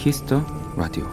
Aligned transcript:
Kiss 0.00 0.24
the 0.24 0.42
Radio 0.78 1.06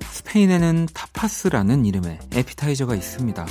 스페인에는 0.00 0.88
타파스라는 0.94 1.84
이름의 1.84 2.18
에피타이저가 2.32 2.94
있습니다. 2.94 3.46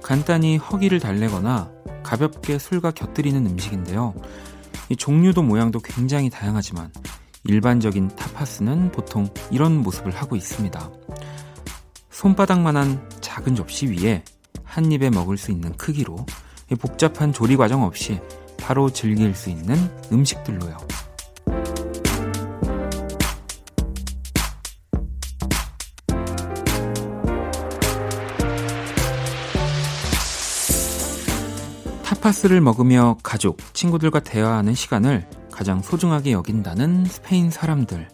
간단히 0.00 0.58
허기를 0.58 1.00
달래거나 1.00 1.72
가볍게 2.04 2.60
술과 2.60 2.92
곁들이는 2.92 3.44
음식인데요. 3.46 4.14
이 4.90 4.94
종류도 4.94 5.42
모양도 5.42 5.80
굉장히 5.80 6.30
다양하지만 6.30 6.92
일반적인 7.42 8.14
타파스는 8.14 8.92
보통 8.92 9.28
이런 9.50 9.78
모습을 9.78 10.14
하고 10.14 10.36
있습니다. 10.36 10.92
손바닥만한 12.10 13.10
작은 13.20 13.56
접시 13.56 13.86
위에 13.88 14.22
한 14.62 14.92
입에 14.92 15.10
먹을 15.10 15.36
수 15.36 15.50
있는 15.50 15.76
크기로 15.76 16.24
복잡한 16.78 17.32
조리 17.32 17.56
과정 17.56 17.82
없이 17.82 18.20
바로 18.56 18.88
즐길 18.88 19.34
수 19.34 19.50
있는 19.50 19.76
음식들로요. 20.12 20.76
파스를 32.28 32.60
먹으며 32.60 33.16
가족, 33.22 33.56
친구들과 33.72 34.20
대화하는 34.20 34.74
시간을 34.74 35.26
가장 35.50 35.80
소중하게 35.80 36.32
여긴다는 36.32 37.06
스페인 37.06 37.50
사람들. 37.50 38.06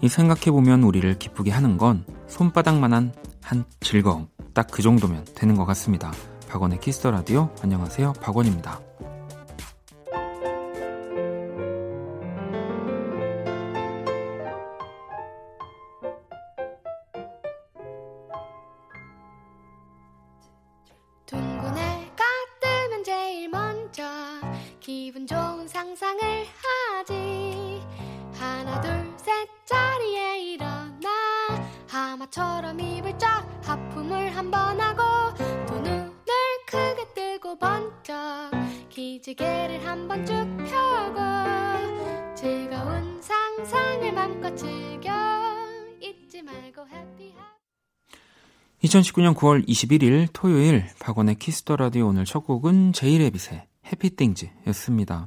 이 0.00 0.08
생각해보면 0.08 0.82
우리를 0.82 1.18
기쁘게 1.18 1.50
하는 1.50 1.76
건 1.76 2.06
손바닥만한 2.26 3.12
한 3.42 3.64
즐거움. 3.80 4.28
딱 4.54 4.68
그 4.70 4.80
정도면 4.80 5.26
되는 5.34 5.56
것 5.56 5.66
같습니다. 5.66 6.10
박원의 6.48 6.80
키스터 6.80 7.10
라디오. 7.10 7.50
안녕하세요. 7.62 8.14
박원입니다. 8.14 8.80
기지개를 39.28 39.86
한 39.86 40.08
번 40.08 40.24
쭉 40.24 40.34
펴고 40.34 42.34
즐거운 42.34 43.20
상상을 43.20 44.12
맘껏 44.12 44.56
즐겨 44.56 45.10
잊지 46.00 46.42
말고 46.42 46.86
happy 46.88 47.34
2019년 48.84 49.34
9월 49.34 49.68
21일 49.68 50.28
토요일 50.32 50.86
박원의 51.00 51.36
Kiss 51.36 51.59
the 51.59 51.76
Radio 51.76 52.08
오늘 52.08 52.24
첫 52.24 52.40
곡은 52.40 52.92
제이레빗의 52.92 53.66
Happy 53.86 54.14
Things였습니다. 54.14 55.26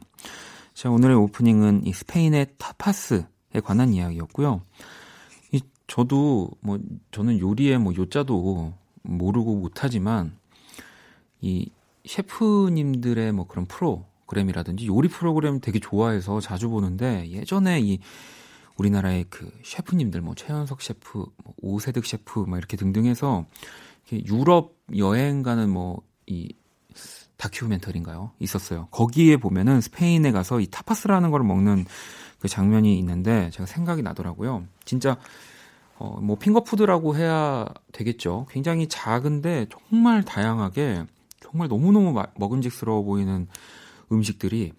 자, 0.73 0.89
오늘의 0.89 1.15
오프닝은 1.17 1.85
이 1.85 1.93
스페인의 1.93 2.47
타파스에 2.57 3.25
관한 3.63 3.93
이야기였고요. 3.93 4.61
이 5.51 5.61
저도 5.87 6.49
뭐 6.61 6.79
저는 7.11 7.39
요리에 7.39 7.77
뭐 7.77 7.93
요자도 7.95 8.73
모르고 9.03 9.55
못하지만 9.55 10.37
이 11.41 11.69
셰프님들의 12.05 13.31
뭐 13.33 13.47
그런 13.47 13.65
프로그램이라든지 13.65 14.87
요리 14.87 15.07
프로그램 15.07 15.59
되게 15.59 15.79
좋아해서 15.79 16.39
자주 16.39 16.69
보는데 16.69 17.29
예전에 17.29 17.79
이 17.81 17.99
우리나라의 18.77 19.25
그 19.29 19.51
셰프님들 19.63 20.21
뭐 20.21 20.33
최현석 20.35 20.81
셰프, 20.81 21.25
뭐 21.43 21.53
오세득 21.61 22.05
셰프 22.05 22.39
막 22.47 22.57
이렇게 22.57 22.77
등등 22.77 23.05
해서 23.05 23.45
유럽 24.11 24.77
여행 24.95 25.43
가는 25.43 25.69
뭐 25.69 26.01
이 26.31 26.53
다큐멘터리인가요? 27.41 28.31
있었어요. 28.39 28.87
거기에 28.91 29.37
보면은 29.37 29.81
스페인에 29.81 30.31
가서 30.31 30.59
이 30.59 30.67
타파스라는 30.67 31.31
걸 31.31 31.41
먹는 31.43 31.85
그 32.39 32.47
장면이 32.47 32.97
있는데 32.99 33.49
제가 33.49 33.65
생각이 33.65 34.03
나더라고요. 34.03 34.65
진짜 34.85 35.17
어 35.97 36.19
뭐 36.21 36.37
핑거푸드라고 36.37 37.15
해야 37.15 37.67
되겠죠. 37.91 38.47
굉장히 38.49 38.87
작은데 38.87 39.67
정말 39.69 40.23
다양하게 40.23 41.05
정말 41.39 41.67
너무너무 41.67 42.13
먹음직스러워 42.35 43.03
보이는 43.03 43.47
음식들이 44.11 44.73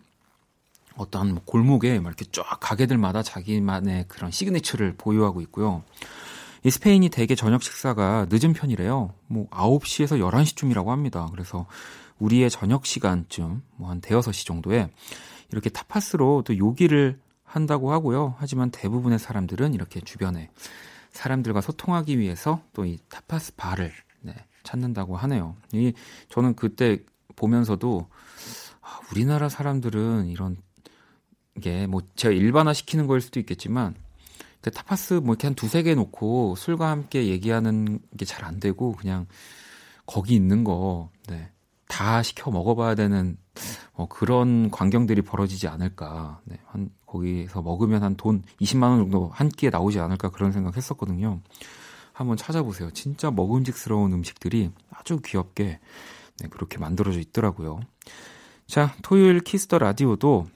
어떠한 0.96 1.32
뭐 1.34 1.42
골목에 1.44 1.96
이렇게 1.96 2.24
쫙 2.32 2.58
가게들마다 2.60 3.22
자기만의 3.22 4.06
그런 4.08 4.30
시그니처를 4.30 4.94
보유하고 4.96 5.40
있고요. 5.42 5.82
이 6.64 6.70
스페인이 6.70 7.08
대개 7.08 7.34
저녁 7.34 7.62
식사가 7.62 8.26
늦은 8.30 8.52
편이래요. 8.52 9.12
뭐 9.26 9.48
9시에서 9.50 10.18
11시쯤이라고 10.20 10.86
합니다. 10.88 11.28
그래서 11.32 11.66
우리의 12.18 12.50
저녁 12.50 12.86
시간쯤 12.86 13.62
뭐 13.76 13.90
한 13.90 14.00
대여섯 14.00 14.32
시 14.32 14.46
정도에 14.46 14.88
이렇게 15.50 15.70
타파스로 15.70 16.42
또 16.46 16.56
요기를 16.56 17.18
한다고 17.44 17.92
하고요. 17.92 18.36
하지만 18.38 18.70
대부분의 18.70 19.18
사람들은 19.18 19.74
이렇게 19.74 20.00
주변에 20.00 20.50
사람들과 21.10 21.60
소통하기 21.60 22.18
위해서 22.18 22.62
또 22.72 22.86
이 22.86 22.98
타파스 23.08 23.54
바를 23.56 23.92
네, 24.20 24.34
찾는다고 24.62 25.16
하네요. 25.16 25.56
이 25.72 25.92
저는 26.28 26.54
그때 26.54 26.98
보면서도 27.36 28.06
아, 28.80 29.00
우리나라 29.10 29.48
사람들은 29.48 30.28
이런 30.28 30.56
게 31.60 31.86
뭐 31.86 32.00
제가 32.14 32.32
일반화 32.32 32.72
시키는 32.72 33.06
거일 33.08 33.20
수도 33.20 33.40
있겠지만 33.40 33.94
타파스 34.70 35.14
뭐 35.14 35.34
이렇게 35.34 35.46
한 35.48 35.54
두세 35.54 35.82
개 35.82 35.94
놓고 35.94 36.56
술과 36.56 36.88
함께 36.90 37.26
얘기하는 37.28 37.98
게 38.16 38.24
잘 38.24 38.44
안 38.44 38.60
되고 38.60 38.92
그냥 38.92 39.26
거기 40.06 40.34
있는 40.34 40.64
거 40.64 41.10
네. 41.28 41.50
다 41.88 42.22
시켜 42.22 42.50
먹어봐야 42.50 42.94
되는 42.94 43.36
어, 43.92 44.06
그런 44.08 44.70
광경들이 44.70 45.22
벌어지지 45.22 45.68
않을까. 45.68 46.40
네, 46.44 46.58
한 46.66 46.90
거기서 47.06 47.60
먹으면 47.62 48.02
한 48.02 48.16
돈 48.16 48.42
20만 48.60 48.84
원 48.84 48.98
정도 49.00 49.28
한 49.34 49.48
끼에 49.50 49.68
나오지 49.70 50.00
않을까 50.00 50.30
그런 50.30 50.52
생각 50.52 50.76
했었거든요. 50.76 51.40
한번 52.14 52.36
찾아보세요. 52.36 52.90
진짜 52.92 53.30
먹음직스러운 53.30 54.12
음식들이 54.12 54.70
아주 54.90 55.20
귀엽게 55.24 55.80
네, 56.38 56.48
그렇게 56.48 56.78
만들어져 56.78 57.20
있더라고요. 57.20 57.80
자, 58.66 58.94
토요일 59.02 59.40
Kiss 59.40 59.62
the 59.62 59.78
Radio도 59.78 60.46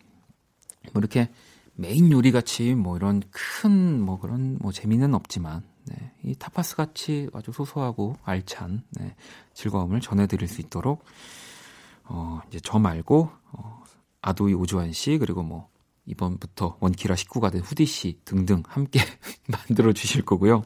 뭐 0.93 1.01
이렇게 1.01 1.29
메인 1.77 2.11
요리 2.11 2.33
같이 2.33 2.75
뭐 2.75 2.97
이런 2.97 3.23
큰 3.31 4.01
뭐 4.07 4.19
그런 4.19 4.59
뭐 4.61 4.73
재미는 4.73 5.15
없지만 5.15 5.63
네, 5.85 6.13
이 6.23 6.35
타파스 6.35 6.77
같이 6.77 7.29
아주 7.33 7.53
소소하고 7.53 8.17
알찬 8.25 8.83
네, 8.99 9.15
즐거움을 9.55 10.01
전해드릴 10.01 10.49
수 10.49 10.61
있도록 10.61 11.05
어, 12.05 12.41
이제 12.49 12.61
저 12.63 12.79
말고 12.79 13.31
어, 13.53 13.83
아도이 14.23 14.55
오주환 14.55 14.93
씨 14.93 15.19
그리고 15.19 15.43
뭐 15.43 15.69
이번부터 16.07 16.77
원키라 16.81 17.17
식구가 17.17 17.51
된 17.51 17.63
후디 17.63 17.85
씨 17.85 18.21
등등 18.25 18.63
함께 18.69 19.01
만들어 19.49 19.93
주실 19.93 20.25
거고요. 20.25 20.63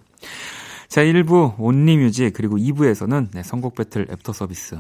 자, 0.89 1.03
1부 1.03 1.55
Only 1.59 1.92
Music 1.92 2.35
그리고 2.35 2.57
2부에서는 2.59 3.31
네, 3.33 3.43
선곡 3.43 3.75
배틀 3.75 4.07
애프터 4.11 4.33
서비스 4.33 4.79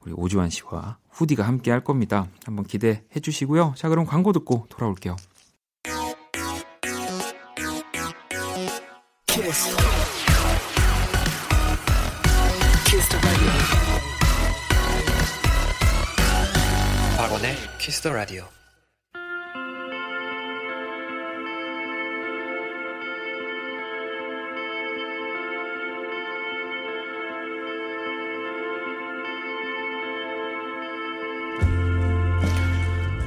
우리 0.00 0.12
오주환 0.16 0.48
씨와 0.48 0.98
후디가 1.10 1.46
함께 1.46 1.70
할 1.70 1.84
겁니다. 1.84 2.26
한번 2.46 2.64
기대해 2.64 3.02
주시고요. 3.20 3.74
자, 3.76 3.88
그럼 3.88 4.06
광고 4.06 4.32
듣고 4.32 4.66
돌아올게요. 4.70 5.16
키스. 9.50 9.76
키스 12.86 13.08
박원의 17.16 17.56
키스 17.78 18.00
더 18.00 18.12
라디오. 18.12 18.44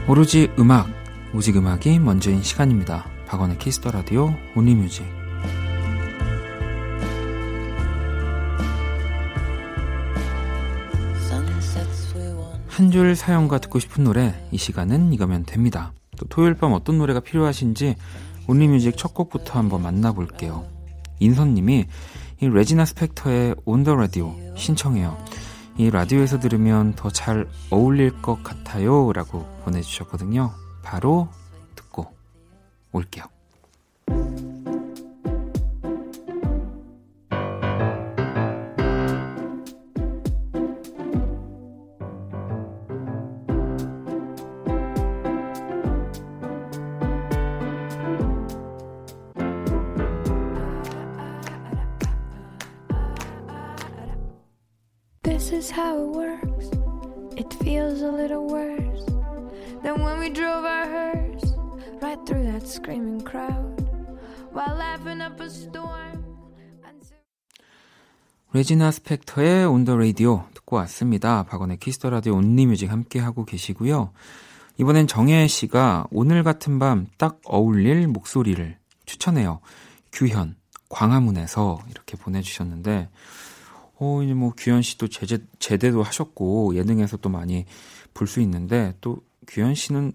오로지 0.08 0.50
음악, 0.58 0.88
오직 1.34 1.58
음악이 1.58 2.00
먼저인 2.00 2.42
시간입니다. 2.42 3.10
박원의 3.28 3.58
Kiss 3.58 3.77
the 3.77 3.92
Radio 3.92 4.34
Only 4.56 4.83
Music. 4.83 5.23
한 12.74 12.90
줄 12.90 13.16
사연과 13.16 13.60
듣고 13.60 13.78
싶은 13.80 14.04
노래 14.04 14.34
이 14.52 14.58
시간은 14.58 15.14
이거면 15.14 15.46
됩니다. 15.46 15.94
또 16.18 16.26
토요일 16.28 16.56
밤 16.56 16.74
어떤 16.74 16.98
노래가 16.98 17.20
필요하신지 17.20 17.96
Only 18.48 18.70
Music 18.70 18.98
첫 18.98 19.14
곡부터 19.14 19.60
한번 19.60 19.84
만나볼게요. 19.84 20.66
인선님이 21.20 21.86
이 22.42 22.48
레지나 22.48 22.86
스펙터의 22.86 23.56
On 23.66 23.84
the 23.84 23.96
Radio 23.96 24.36
신청해요. 24.56 25.18
이 25.78 25.90
라디오에서 25.90 26.40
들으면 26.40 26.94
더 26.96 27.10
잘 27.12 27.48
어울릴 27.70 28.22
것 28.22 28.42
같아요. 28.44 29.14
라고 29.14 29.46
보내주셨거든요. 29.64 30.52
바로 30.82 31.30
듣고 31.76 32.08
올게요. 32.92 33.26
레지나 68.54 68.92
스펙터의 68.92 69.66
On 69.66 69.79
the 69.79 69.98
Radio 69.98 70.46
듣고 70.54 70.76
왔습니다. 70.78 71.42
박원의 71.44 71.78
Kiss 71.78 71.97
the 71.97 72.12
Radio 72.12 72.36
Only 72.36 72.68
Music 72.68 72.92
함께 72.92 73.20
하고 73.20 73.46
계시고요. 73.46 74.12
이번엔 74.78 75.08
정혜 75.08 75.48
씨가 75.48 76.06
오늘 76.12 76.44
같은 76.44 76.78
밤 76.78 77.08
딱 77.18 77.42
어울릴 77.46 78.08
목소리를 78.08 78.78
추천해요. 79.06 79.60
규현 80.12 80.56
광화문에서 80.90 81.80
이렇게 81.90 82.16
보내 82.16 82.42
주셨는데 82.42 83.10
어 84.00 84.22
이제 84.22 84.36
뭐 84.36 84.54
규현 84.56 84.84
씨도 84.84 85.08
제재 85.08 85.40
제대도 85.58 86.04
하셨고 86.04 86.76
예능에서 86.76 87.18
또 87.18 87.30
많이 87.30 87.66
볼 88.14 88.28
수 88.28 88.40
있는데 88.42 88.94
또 89.02 89.18
규현 89.48 89.74
씨는 89.74 90.14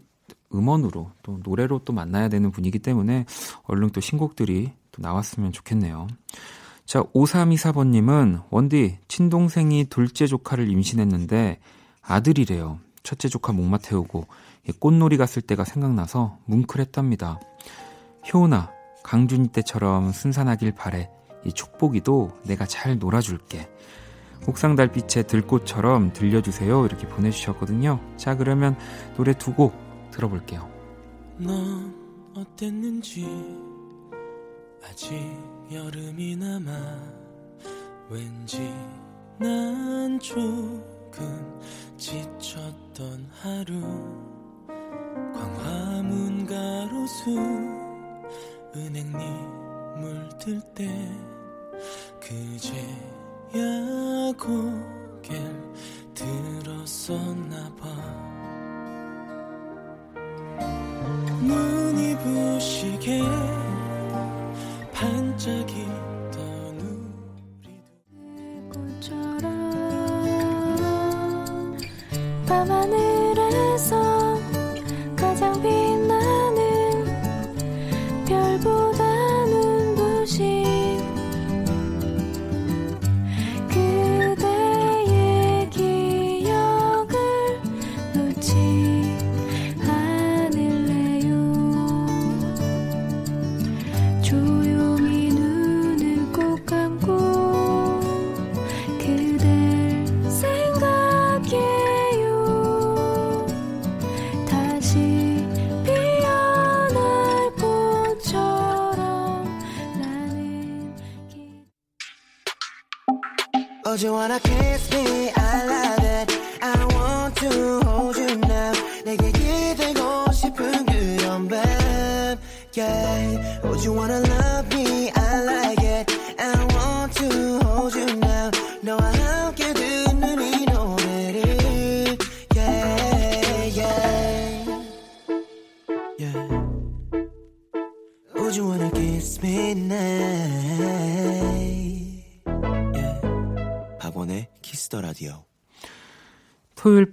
음원으로 0.54 1.10
또 1.24 1.40
노래로 1.42 1.80
또 1.84 1.92
만나야 1.92 2.28
되는 2.28 2.52
분이기 2.52 2.78
때문에 2.78 3.26
얼른 3.64 3.90
또 3.90 4.00
신곡들이 4.00 4.70
또 4.92 5.02
나왔으면 5.02 5.50
좋겠네요. 5.50 6.06
자, 6.88 7.02
5324번님은 7.02 8.44
원디, 8.48 8.96
친동생이 9.08 9.84
둘째 9.90 10.26
조카를 10.26 10.70
임신했는데 10.70 11.58
아들이래요. 12.00 12.78
첫째 13.02 13.28
조카 13.28 13.52
목마 13.52 13.76
태우고 13.76 14.26
이 14.66 14.72
꽃놀이 14.72 15.18
갔을 15.18 15.42
때가 15.42 15.64
생각나서 15.64 16.38
뭉클했답니다. 16.46 17.40
효은아, 18.32 18.70
강준이 19.02 19.48
때처럼 19.48 20.12
순산하길 20.12 20.72
바래. 20.76 21.10
이 21.44 21.52
축복이도 21.52 22.30
내가 22.44 22.64
잘 22.64 22.98
놀아줄게. 22.98 23.68
옥상 24.46 24.74
달빛의 24.74 25.26
들꽃처럼 25.26 26.14
들려주세요. 26.14 26.86
이렇게 26.86 27.06
보내주셨거든요. 27.06 28.00
자, 28.16 28.34
그러면 28.34 28.78
노래 29.18 29.34
두 29.34 29.52
곡 29.52 29.74
들어볼게요. 30.10 30.66
넌 31.36 31.94
어땠는지 32.34 33.26
아직 34.82 35.57
여름이 35.70 36.36
남아 36.36 36.70
왠지 38.08 38.72
난 39.38 40.18
조금 40.18 41.60
지쳤던 41.98 43.28
하루. 43.42 43.78
광화문 45.34 46.46
가로수 46.46 47.30
은행잎 48.74 49.18
물들 49.98 50.60
때 50.74 50.88
그제야 52.18 53.62
고개를 54.38 55.72
들었었나 56.14 57.76
봐. 57.76 57.88
눈이 61.42 62.16
부시게 62.16 63.20
밤하늘에서 72.46 74.07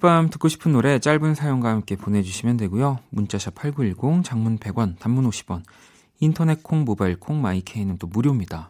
밤 0.05 0.29
듣고 0.29 0.50
싶은 0.50 0.71
노래 0.71 1.00
짧은 1.00 1.33
사연과 1.33 1.67
함께 1.67 1.95
보내주시면 1.95 2.57
되고요. 2.57 3.00
문자샵 3.09 3.55
8910, 3.55 4.24
장문 4.24 4.59
100원, 4.59 5.00
단문 5.00 5.27
50원, 5.27 5.63
인터넷 6.19 6.62
콩, 6.62 6.85
모바일 6.85 7.19
콩, 7.19 7.41
마이케이는 7.41 7.97
또 7.97 8.05
무료입니다. 8.05 8.69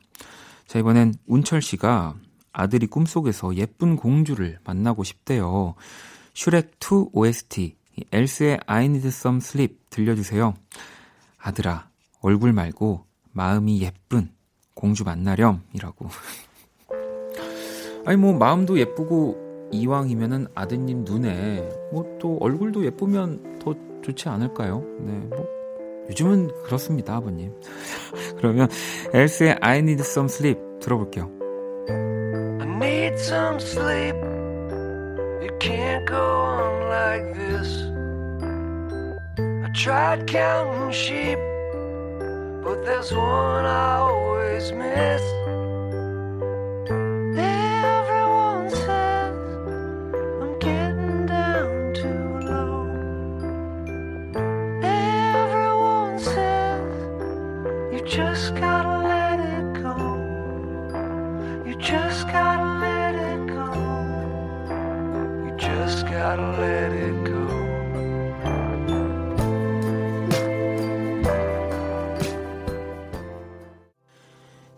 자, 0.65 0.79
이번엔 0.79 1.13
운철 1.27 1.61
씨가 1.61 2.15
아들이 2.53 2.87
꿈속에서 2.87 3.53
예쁜 3.55 3.97
공주를 3.97 4.59
만나고 4.63 5.03
싶대요. 5.03 5.75
슈렉2 6.33 7.09
OST, 7.11 7.75
엘스의 8.13 8.61
I 8.65 8.85
Need 8.85 9.07
Some 9.09 9.39
Sleep 9.39 9.77
들려주세요. 9.89 10.53
아들아, 11.37 11.89
얼굴 12.21 12.53
말고 12.53 13.05
마음이 13.33 13.81
예쁜 13.81 14.31
공주 14.73 15.03
만나렴 15.03 15.63
이라고. 15.73 16.09
아니 18.07 18.15
뭐 18.15 18.33
마음도 18.33 18.79
예쁘고 18.79 19.44
이왕이면은 19.71 20.47
아드님 20.55 21.03
눈에 21.05 21.69
뭐 21.91 22.05
또 22.19 22.37
얼굴도 22.39 22.85
예쁘면 22.85 23.59
더 23.59 23.75
좋지 24.03 24.29
않을까요? 24.29 24.83
네, 24.99 25.11
뭐 25.29 25.45
요즘은 26.09 26.49
그렇습니다, 26.63 27.15
아버님. 27.15 27.51
그러면 28.37 28.67
엘스의 29.13 29.57
I 29.61 29.79
Need 29.79 30.01
Some 30.01 30.27
Sleep 30.27 30.59
들어볼게요. 30.79 31.29
I 31.89 32.67
need 32.67 33.15
some 33.19 33.59
sleep. 33.59 34.15
It 35.41 35.59
can't 35.59 36.05
go 36.07 36.15
on 36.15 36.89
like 36.89 37.33
this. 37.33 37.83
I 39.39 39.71
tried 39.73 40.25
counting 40.27 40.91
sheep, 40.91 41.39
but 42.63 42.83
there's 42.85 43.11
one 43.13 43.65
I 43.65 43.99
always 43.99 44.71
miss. 44.71 45.21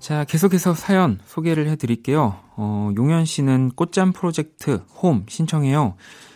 자, 0.07 0.23
계속해서 0.23 0.73
사연 0.73 1.19
소개를 1.25 1.67
해드릴게요. 1.67 2.39
어, 2.55 2.91
용현 2.95 3.25
씨는 3.25 3.71
꽃잠 3.75 4.13
프로젝트 4.13 4.81
홈 5.01 5.25
신청해요. 5.27 5.95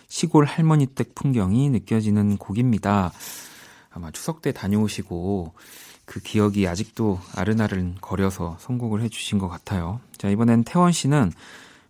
시골 0.09 0.43
할머니 0.43 0.87
댁 0.87 1.15
풍경이 1.15 1.69
느껴지는 1.69 2.35
곡입니다. 2.35 3.13
아마 3.89 4.11
추석 4.11 4.41
때 4.41 4.51
다녀오시고 4.51 5.53
그 6.03 6.19
기억이 6.19 6.67
아직도 6.67 7.21
아른아른 7.33 7.95
거려서 8.01 8.57
선곡을 8.59 9.03
해주신 9.03 9.39
것 9.39 9.47
같아요. 9.47 10.01
자, 10.17 10.27
이번엔 10.27 10.65
태원 10.65 10.91
씨는 10.91 11.31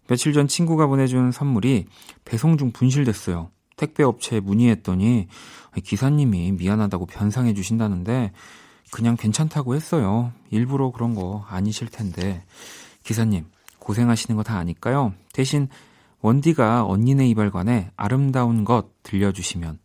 며칠 0.07 0.33
전 0.33 0.47
친구가 0.47 0.87
보내준 0.87 1.31
선물이 1.31 1.87
배송 2.25 2.57
중 2.57 2.71
분실됐어요. 2.71 3.49
택배 3.77 4.03
업체에 4.03 4.39
문의했더니 4.39 5.27
기사님이 5.83 6.51
미안하다고 6.53 7.05
변상해 7.07 7.53
주신다는데 7.53 8.31
그냥 8.91 9.15
괜찮다고 9.15 9.73
했어요. 9.75 10.33
일부러 10.49 10.91
그런 10.91 11.15
거 11.15 11.45
아니실 11.47 11.87
텐데. 11.87 12.43
기사님, 13.03 13.45
고생하시는 13.79 14.35
거 14.35 14.43
다 14.43 14.57
아니까요. 14.57 15.13
대신 15.33 15.69
원디가 16.19 16.85
언니네 16.85 17.27
이발관에 17.29 17.91
아름다운 17.95 18.63
것 18.65 19.01
들려주시면 19.03 19.79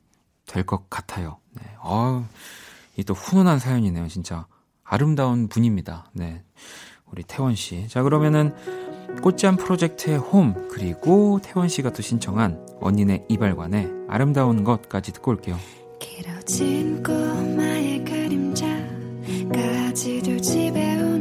될 0.47 0.65
것 0.65 0.91
같아요. 0.91 1.39
네. 1.55 1.63
아, 1.83 2.27
이또 2.99 3.15
훈훈한 3.15 3.59
사연이네요, 3.59 4.09
진짜. 4.09 4.47
아름다운 4.85 5.49
분입니다. 5.49 6.11
네. 6.13 6.43
우리 7.07 7.23
태원 7.23 7.55
씨. 7.55 7.89
자, 7.89 8.03
그러면은 8.03 8.55
꽃잠 9.23 9.57
프로젝트의 9.57 10.19
홈, 10.19 10.69
그리고 10.71 11.41
태원 11.43 11.69
씨가 11.69 11.93
또 11.93 12.03
신청한 12.03 12.67
언니네 12.81 13.25
이발관에 13.29 13.89
아름다운 14.09 14.65
것까지 14.65 15.13
듣고 15.13 15.31
올게요. 15.33 15.57
길어진 15.99 17.03
꼬마의 17.03 18.05
그림자까지도 18.05 20.41
집에 20.41 21.03
오 21.03 21.16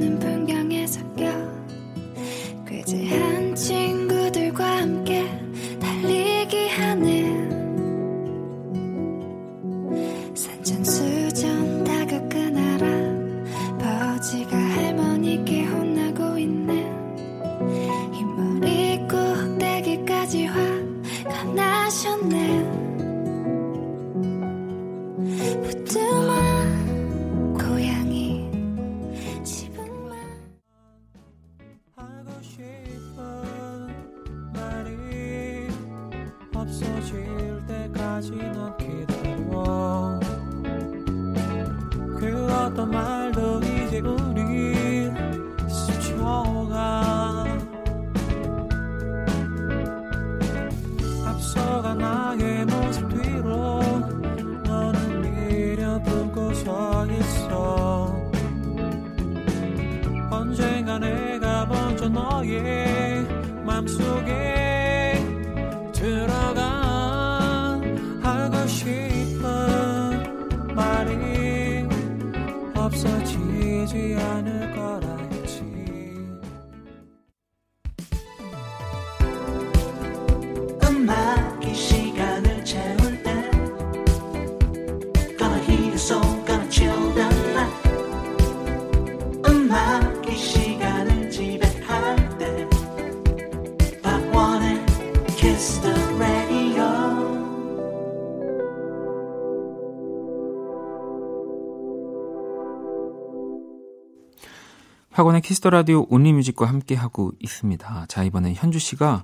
박원의 105.15 105.41
Kiss 105.43 105.58
the 105.58 105.69
Radio 105.69 106.05
Only 106.09 106.28
Music과 106.28 106.65
함께 106.65 106.93
하고 106.93 107.31
있습니다. 107.39 108.05
자, 108.09 108.23
이번엔 108.25 108.53
현주 108.53 108.79
씨가 108.79 109.23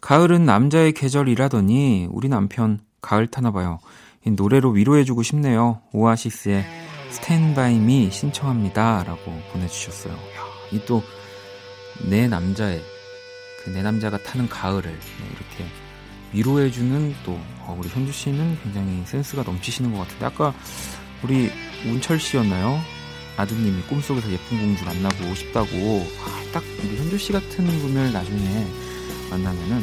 가을은 0.00 0.46
남자의 0.46 0.92
계절이라더니 0.92 2.08
우리 2.10 2.30
남편 2.30 2.80
가을 3.02 3.26
타나 3.26 3.50
봐요. 3.50 3.78
이 4.24 4.30
노래로 4.30 4.70
위로해주고 4.70 5.22
싶네요. 5.22 5.82
오아시스의 5.92 6.64
Stand 7.10 7.54
by 7.54 7.78
Me 7.78 8.10
신청합니다. 8.10 9.04
라고 9.04 9.32
보내주셨어요. 9.52 10.16
이 10.72 10.80
또 10.86 11.02
내 12.08 12.26
남자의 12.28 12.80
그 13.62 13.70
내 13.72 13.82
남자가 13.82 14.16
타는 14.16 14.48
가을을 14.48 14.90
네, 14.90 15.26
이렇게 15.26 15.66
위로해주는 16.32 17.14
또 17.26 17.32
어, 17.66 17.76
우리 17.78 17.90
현주 17.90 18.10
씨는 18.10 18.58
굉장히 18.62 19.02
센스가 19.04 19.42
넘치시는 19.42 19.92
것 19.92 19.98
같은데 19.98 20.24
아까 20.24 20.54
우리 21.22 21.50
운철 21.84 22.18
씨였나요? 22.18 22.78
아드님이 23.40 23.82
꿈속에서 23.82 24.30
예쁜 24.30 24.58
공주 24.58 24.84
만나고 24.84 25.34
싶다고 25.34 26.06
아, 26.22 26.42
딱 26.52 26.62
우리 26.84 26.96
현주 26.96 27.16
씨 27.16 27.32
같은 27.32 27.66
분을 27.66 28.12
나중에 28.12 28.66
만나면은 29.30 29.82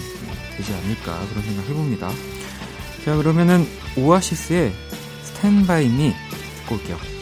되지 0.56 0.74
않을까 0.74 1.28
그런 1.30 1.44
생각 1.44 1.68
해봅니다. 1.68 2.12
자 3.04 3.16
그러면은 3.16 3.68
오아시스의 3.96 4.74
Stand 5.24 5.66
by 5.66 5.88
Me 5.88 6.14
듣고 6.60 6.76
올게요. 6.76 7.17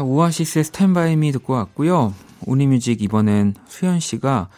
자 0.00 0.04
오아시스의 0.04 0.64
Stand 0.64 0.94
by 0.94 1.14
Me 1.14 1.30
듣고 1.30 1.52
왔고요. 1.52 2.14
Only 2.46 2.71
Music 2.71 3.02
이번엔 3.02 3.54
수현 3.68 4.00
씨가 4.00 4.48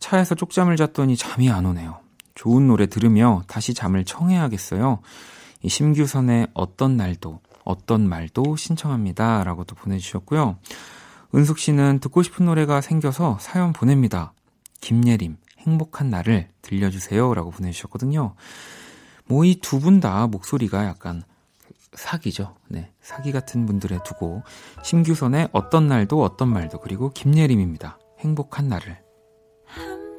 차에서 0.00 0.34
쪽잠을 0.34 0.76
잤더니 0.76 1.16
잠이 1.16 1.48
안 1.48 1.64
오네요. 1.64 2.00
좋은 2.34 2.66
노래 2.66 2.84
들으며 2.84 3.42
다시 3.46 3.72
잠을 3.72 4.04
청해야겠어요. 4.04 4.98
이 5.62 5.68
심규선의 5.70 6.48
어떤 6.52 6.98
날도 6.98 7.40
어떤 7.64 8.06
말도 8.06 8.56
신청합니다. 8.56 9.44
라고 9.44 9.64
또 9.64 9.74
보내주셨고요. 9.76 10.58
은숙 11.34 11.58
씨는 11.58 12.00
듣고 12.00 12.22
싶은 12.22 12.44
노래가 12.44 12.82
생겨서 12.82 13.38
사연 13.40 13.72
보냅니다. 13.72 14.34
김예림, 14.82 15.38
행복한 15.60 16.10
날을 16.10 16.50
들려주세요. 16.60 17.32
라고 17.32 17.50
보내주셨거든요. 17.50 18.34
뭐 19.24 19.46
이 19.46 19.58
두 19.58 19.78
분 19.80 20.00
다 20.00 20.26
목소리가 20.26 20.84
약간 20.84 21.22
사기죠. 21.94 22.56
네. 22.68 22.92
사기 23.00 23.32
같은 23.32 23.66
분들의 23.66 24.00
두고 24.04 24.42
심규선의 24.82 25.48
어떤 25.52 25.88
날도 25.88 26.22
어떤 26.22 26.48
말도 26.48 26.80
그리고 26.80 27.10
김예림입니다. 27.10 27.98
행복한 28.20 28.68
날을 28.68 28.98
함께 29.64 30.12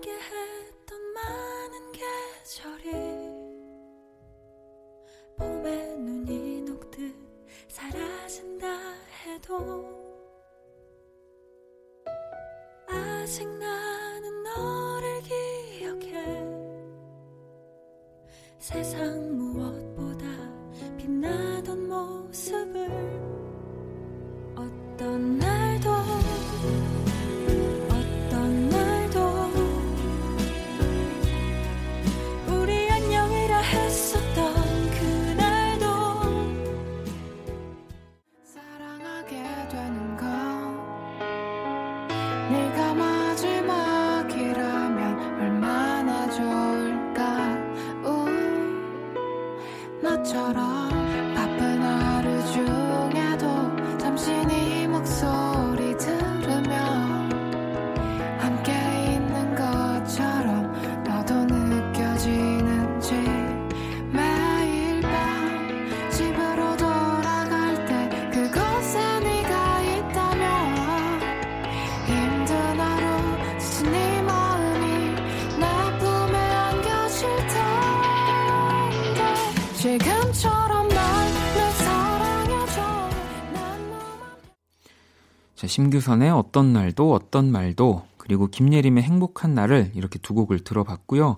심규선의 85.73 86.29
어떤 86.29 86.71
날도 86.71 87.11
어떤 87.11 87.51
말도 87.51 88.03
그리고 88.17 88.45
김예림의 88.45 89.01
행복한 89.01 89.55
날을 89.55 89.91
이렇게 89.95 90.19
두 90.19 90.35
곡을 90.35 90.59
들어봤고요. 90.59 91.37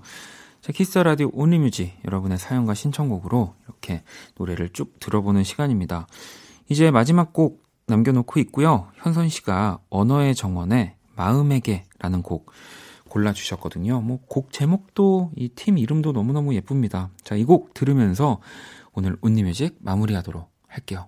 자, 0.59 0.73
Kiss 0.73 0.99
the 0.99 1.11
Radio 1.11 1.29
Only 1.31 1.59
Music 1.59 1.93
여러분의 2.03 2.37
사연과 2.37 2.73
신청곡으로 2.73 3.53
이렇게 3.63 4.03
노래를 4.35 4.73
쭉 4.73 4.99
들어보는 4.99 5.45
시간입니다. 5.45 6.07
이제 6.67 6.91
마지막 6.91 7.31
곡 7.31 7.63
남겨놓고 7.87 8.41
있고요. 8.41 8.89
현선 8.95 9.29
씨가 9.29 9.79
언어의 9.89 10.35
정원의 10.35 10.95
마음에게라는 11.15 12.21
곡 12.21 12.51
골라주셨거든요. 13.07 14.01
뭐 14.01 14.19
곡 14.27 14.51
제목도 14.51 15.31
이 15.37 15.47
팀 15.55 15.77
이름도 15.77 16.11
너무너무 16.11 16.55
예쁩니다. 16.55 17.09
자, 17.23 17.35
이 17.35 17.45
곡 17.45 17.73
들으면서 17.73 18.41
오늘 18.91 19.15
Only 19.21 19.46
Music 19.46 19.77
마무리하도록 19.79 20.45
할게요. 20.67 21.07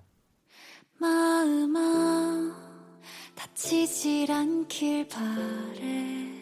마음아 0.98 1.97
다치질 3.58 4.30
않길 4.30 5.08
바래. 5.08 6.32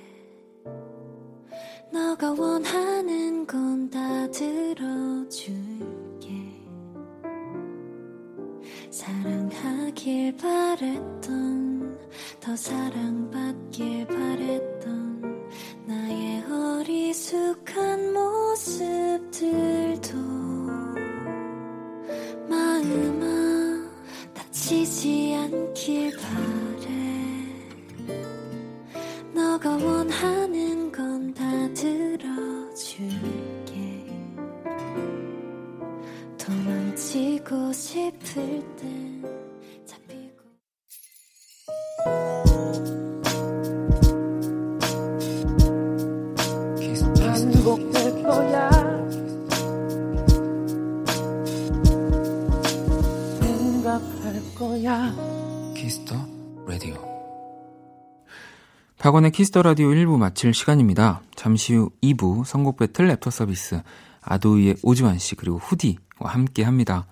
너가 1.90 2.32
원하는 2.32 3.46
건 3.46 3.88
다 3.88 4.30
들어줄게. 4.30 5.46
사랑하길 8.90 10.36
바랬던 10.36 11.98
더 12.38 12.54
사랑받길 12.54 14.06
바랬던 14.08 15.48
나의 15.86 16.44
어리숙한 16.44 18.12
모습들도 18.12 19.38
마음아 22.46 23.90
다치지 24.34 25.34
않길 25.34 26.14
바래 26.18 26.75
너가 29.46 29.70
원하는 29.76 30.90
건 30.90 31.32
다 31.34 31.44
들어줄게. 31.74 33.06
도망치고 36.38 37.72
싶을 37.72 38.62
땐 38.76 39.22
잡히고. 39.84 40.42
반복될 47.16 48.22
거야. 48.22 48.70
생각할 53.40 54.42
거야 54.58 55.25
박원의 59.06 59.30
Kiss 59.30 59.49
the 59.49 59.62
Radio 59.62 59.90
1부 59.90 60.18
마칠 60.18 60.52
시간입니다. 60.52 61.20
잠시 61.36 61.74
후 61.74 61.90
2부 62.02 62.44
선곡 62.44 62.76
배틀 62.76 63.06
애프터 63.06 63.30
서비스 63.30 63.80
아도이의 64.20 64.78
오주환 64.82 65.20
씨 65.20 65.36
그리고 65.36 65.58
후디와 65.58 66.24
함께 66.24 66.64
합니다. 66.64 67.06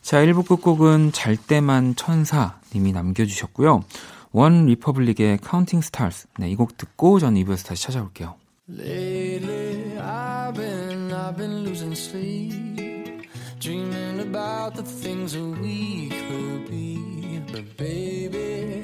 자, 0.00 0.16
1부 0.16 0.48
끝곡은 0.48 1.12
잘 1.12 1.36
때만 1.36 1.94
천사 1.94 2.58
님이 2.74 2.90
남겨 2.90 3.24
주셨고요. 3.24 3.84
원 4.32 4.66
리퍼블릭의 4.66 5.38
Counting 5.38 5.80
Stars 5.80 6.26
네, 6.40 6.50
이 6.50 6.56
곡 6.56 6.76
듣고 6.76 7.20
전 7.20 7.34
2부에서 7.34 7.68
다시 7.68 7.84
찾아올게요. 7.84 8.34
Lately, 8.68 9.98
I've 10.00 10.54
been, 10.54 11.12
I've 11.12 11.36
been 11.36 11.64
losing 11.64 11.94
sleep, 11.94 13.28
dreaming 13.60 14.26
about 14.28 14.74
the 14.74 14.82
things 14.82 15.34
that 15.34 15.62
we 15.62 16.08
could 16.08 16.68
be. 16.68 16.98
But 17.52 17.76
baby, 17.76 18.51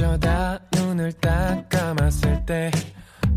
어쩌다 0.00 0.58
눈을 0.72 1.12
딱 1.20 1.68
감았을 1.68 2.46
때 2.46 2.70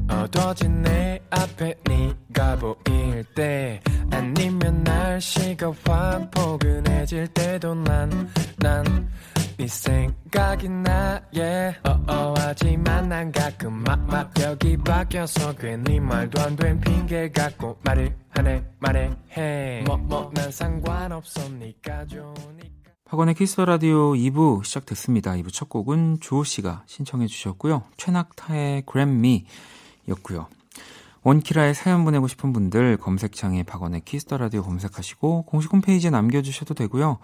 어두워진 0.10 0.82
내 0.82 1.20
앞에 1.30 1.76
네가 1.86 2.56
보일 2.58 3.26
때 3.36 3.82
아니면 4.10 4.82
날씨가 4.82 5.74
확 5.84 6.32
포근해질 6.32 7.28
때도 7.28 7.76
난 7.76 8.30
난 8.60 9.10
네 9.58 9.68
생각이 9.68 10.70
나 10.70 11.22
yeah. 11.36 11.78
어어 11.84 12.34
하지만 12.38 13.10
난 13.10 13.32
가끔 13.32 13.74
막막력이 13.84 14.78
바뀌어서 14.78 15.54
괜히 15.56 16.00
말도 16.00 16.42
안 16.42 16.56
된 16.56 16.80
핑계 16.80 17.30
갖고 17.30 17.78
말을 17.84 18.16
하네 18.30 18.64
말해 18.80 19.12
해뭐뭐 19.36 20.32
난 20.34 20.50
상관없어 20.50 21.42
네가 21.50 22.06
좋으니까 22.08 22.83
박원의 23.14 23.36
키스 23.36 23.62
라디오 23.62 24.14
2부 24.14 24.64
시작됐습니다. 24.64 25.34
2부 25.34 25.54
첫 25.54 25.70
곡은 25.70 26.18
주호 26.20 26.44
씨가 26.44 26.82
신청해 26.88 27.28
주셨고요. 27.28 27.84
최낙타의 27.96 28.88
Grab 28.88 29.28
Me였고요. 29.28 30.48
원키라에 31.22 31.76
사연 31.76 32.06
보내고 32.06 32.28
싶은 32.28 32.54
분들 32.54 32.98
검색창에 32.98 33.62
박원의 33.62 34.02
키스 34.04 34.34
라디오 34.34 34.64
검색하시고 34.64 35.44
공식 35.44 35.72
홈페이지에 35.72 36.10
남겨주셔도 36.10 36.74
되고요. 36.74 37.20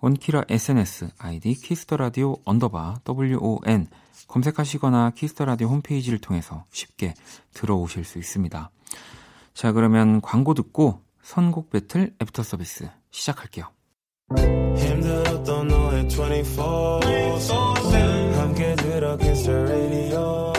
원키라 0.00 0.42
SNS 0.48 1.10
아이디 1.18 1.54
키스 1.54 1.86
라디오 1.94 2.34
언더바 2.44 3.02
WON 3.08 3.86
검색하시거나 4.26 5.10
키스 5.10 5.40
라디오 5.40 5.68
홈페이지를 5.68 6.18
통해서 6.18 6.64
쉽게 6.72 7.14
들어오실 7.54 8.02
수 8.02 8.18
있습니다. 8.18 8.70
자 9.54 9.70
그러면 9.70 10.20
광고 10.20 10.54
듣고 10.54 11.00
선곡 11.22 11.70
배틀 11.70 12.16
애프터 12.20 12.42
서비스 12.42 12.90
시작할게요. 13.12 13.77
힘들었던 14.36 15.68
너의 15.68 16.06
24 16.08 17.00
함께 18.36 18.74
들어 18.76 19.16
kiss 19.16 19.44
the 19.44 19.58
radio 19.58 20.52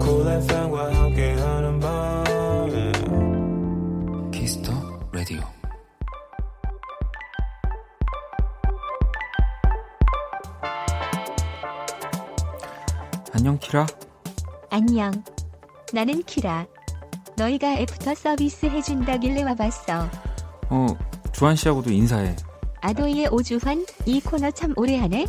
Cool 0.00 0.28
FM과 0.42 0.94
함께하는 0.94 1.80
밤 1.80 2.24
Kiss 4.30 4.54
the 4.54 4.72
Radio 5.12 5.40
안녕 13.32 13.58
키라 13.58 13.86
안녕. 14.70 15.10
나는 15.92 16.22
키라. 16.24 16.66
너희가 17.36 17.74
애프터 17.78 18.14
서비스 18.14 18.66
해준다길래 18.66 19.42
와봤어. 19.44 20.06
어 20.68 20.86
주환 21.36 21.54
씨하고도 21.54 21.92
인사해 21.92 22.34
아도이의 22.80 23.28
오주환, 23.28 23.84
이 24.06 24.20
코너 24.20 24.50
참 24.52 24.72
오래 24.76 24.96
하네. 24.96 25.26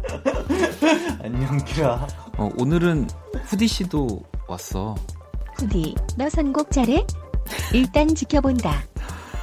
안녕 1.21 1.57
키라 1.65 2.07
어 2.37 2.49
오늘은 2.57 3.09
후디 3.47 3.67
씨도 3.67 4.23
왔어 4.47 4.95
후디, 5.55 5.95
너 6.15 6.29
선곡 6.29 6.71
잘해? 6.71 7.05
일단 7.73 8.15
지켜본다. 8.15 8.83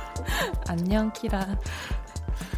안녕 0.66 1.12
키라 1.12 1.58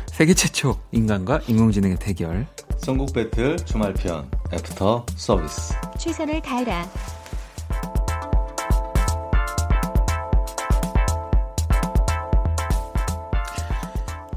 세계 0.06 0.34
최초 0.34 0.78
인간과 0.92 1.40
인공지능의 1.48 1.98
대결 1.98 2.46
선곡 2.78 3.12
배틀 3.12 3.56
주말편 3.56 4.30
애프터 4.52 5.04
서비스 5.16 5.74
최선을 5.98 6.40
다해라. 6.42 6.88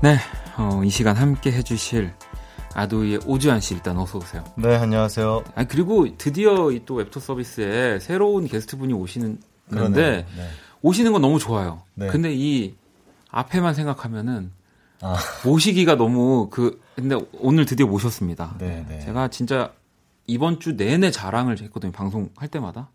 네, 0.02 0.18
어, 0.58 0.82
이 0.86 0.90
시간 0.90 1.18
함께 1.18 1.52
해주실 1.52 2.14
아도이의 2.74 3.20
오주환 3.26 3.60
씨 3.60 3.74
일단 3.74 3.98
어서 3.98 4.18
오세요. 4.18 4.46
네, 4.56 4.78
안녕하세요. 4.78 5.44
아 5.56 5.66
그리고 5.66 6.08
드디어 6.18 6.72
이또 6.72 6.96
웹툰 6.96 7.22
서비스에 7.22 8.00
새로운 8.00 8.48
게스트 8.48 8.78
분이 8.78 8.94
오시는데 8.94 9.42
그러네요. 9.70 10.02
네. 10.02 10.26
오시는 10.84 11.12
건 11.12 11.22
너무 11.22 11.38
좋아요. 11.38 11.84
네. 11.96 12.08
근데 12.08 12.34
이 12.34 12.76
앞에만 13.30 13.74
생각하면은 13.74 14.52
아. 15.02 15.18
모시기가 15.44 15.96
너무 15.96 16.50
그 16.50 16.82
근데 16.96 17.18
오늘 17.34 17.66
드디어 17.66 17.86
모셨습니다. 17.86 18.56
네, 18.58 18.86
네. 18.88 19.02
제가 19.02 19.28
진짜 19.28 19.74
이번 20.28 20.62
주 20.62 20.78
내내 20.78 21.12
자랑을 21.12 21.60
했거든요. 21.60 21.92
방송 21.92 22.30
할 22.38 22.48
때마다. 22.48 22.90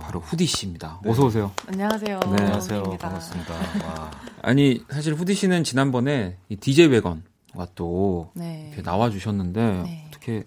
바로 0.00 0.20
후디 0.20 0.46
씨입니다. 0.46 1.00
네. 1.02 1.10
어서 1.10 1.26
오세요. 1.26 1.52
안녕하세요. 1.66 2.20
네. 2.20 2.26
안녕하세요. 2.42 2.78
후디입니다. 2.80 3.08
반갑습니다. 3.08 3.54
와. 3.86 4.10
아니 4.42 4.82
사실 4.88 5.14
후디 5.14 5.34
씨는 5.34 5.64
지난번에 5.64 6.38
이 6.48 6.56
DJ 6.56 6.86
외건과 6.86 7.66
또 7.74 8.30
네. 8.34 8.66
이렇게 8.68 8.82
나와 8.82 9.10
주셨는데 9.10 9.82
네. 9.84 10.04
어떻게 10.08 10.44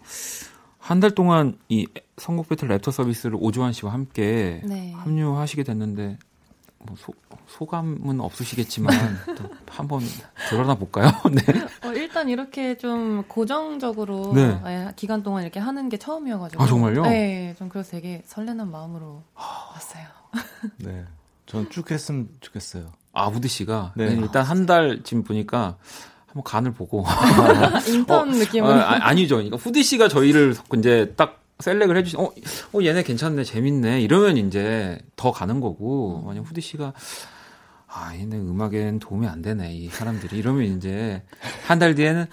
한 0.79 0.99
달 0.99 1.12
동안 1.12 1.58
이 1.69 1.88
선곡 2.17 2.47
배틀 2.49 2.69
랩터 2.69 2.91
서비스를 2.91 3.38
오주환 3.39 3.73
씨와 3.73 3.91
함께 3.93 4.62
네. 4.65 4.91
합류하시게 4.93 5.63
됐는데 5.63 6.17
뭐 6.79 6.95
소, 6.97 7.13
소감은 7.58 8.20
없으시겠지만 8.20 8.94
또 9.38 9.50
한번 9.70 10.02
드러나 10.50 10.76
볼까요? 10.76 11.10
네. 11.32 11.41
어, 11.88 11.94
일단 11.94 12.28
이렇게 12.30 12.76
좀 12.78 13.24
고정적으로 13.28 14.34
네. 14.34 14.60
예, 14.65 14.91
기간 14.96 15.24
동안 15.24 15.44
이렇게 15.44 15.60
하는 15.60 15.88
게 15.89 15.98
처음이어가지고. 15.98 16.62
아, 16.62 16.68
정말요? 16.68 17.04
네, 17.04 17.56
좀 17.58 17.70
그래서 17.70 17.91
되게 17.91 18.22
설레는 18.26 18.70
마음으로 18.72 19.24
왔어요. 19.36 20.06
네. 20.80 21.06
전 21.46 21.70
쭉 21.70 21.89
했으면 21.91 22.28
좋겠어요. 22.41 22.91
아 23.13 23.28
후디 23.28 23.48
씨가 23.48 23.94
네. 23.96 24.08
일단 24.08 24.44
한 24.44 24.65
달 24.65 25.02
지금 25.04 25.24
보니까 25.24 25.78
한번 26.26 26.44
간을 26.44 26.74
보고 26.74 27.06
인턴 27.88 28.32
느낌으로. 28.32 28.74
아, 28.74 29.13
니죠 29.13 29.36
그러니까 29.36 29.56
후디 29.58 29.84
씨가 29.84 30.08
저희를 30.10 30.56
이제 30.78 31.13
딱 31.15 31.41
셀렉을 31.60 31.96
해주신, 31.98 32.20
어, 32.20 32.24
어, 32.74 32.84
얘네 32.84 33.04
괜찮네, 33.04 33.46
재밌네. 33.46 34.02
이러면 34.02 34.36
이제 34.36 35.00
더 35.15 35.32
가는 35.32 35.62
거고, 35.62 36.22
만약 36.26 36.41
후디 36.41 36.60
씨가, 36.60 36.91
아, 37.97 38.13
얘네 38.13 38.36
음악엔 38.38 38.99
도움이 38.99 39.25
안 39.25 39.41
되네, 39.41 39.73
이 39.73 39.88
사람들이. 39.89 40.38
이러면 40.38 40.63
이제, 40.77 41.23
한 41.65 41.79
달 41.79 41.95
뒤에는, 41.95 42.25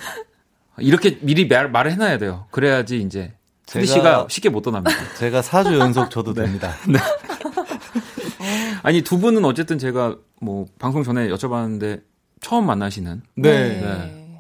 이렇게 0.79 1.19
미리 1.21 1.47
말, 1.47 1.71
말을 1.71 1.93
해놔야 1.93 2.19
돼요. 2.19 2.47
그래야지 2.51 3.01
이제, 3.01 3.33
제가- 3.67 3.87
씨가 3.87 4.27
쉽게 4.29 4.49
못 4.49 4.63
떠납니다. 4.63 4.97
제가 5.19 5.41
4주 5.41 5.79
연속 5.79 6.11
줘도 6.11 6.35
됩니다. 6.35 6.73
아니, 8.83 9.03
두 9.03 9.19
분은 9.19 9.45
어쨌든 9.45 9.79
제가 9.79 10.17
뭐, 10.41 10.67
방송 10.79 11.05
전에 11.05 11.29
여쭤봤는데, 11.29 12.03
처음 12.41 12.67
만나시는. 12.67 13.23
네. 13.37 13.81
네. 13.81 14.39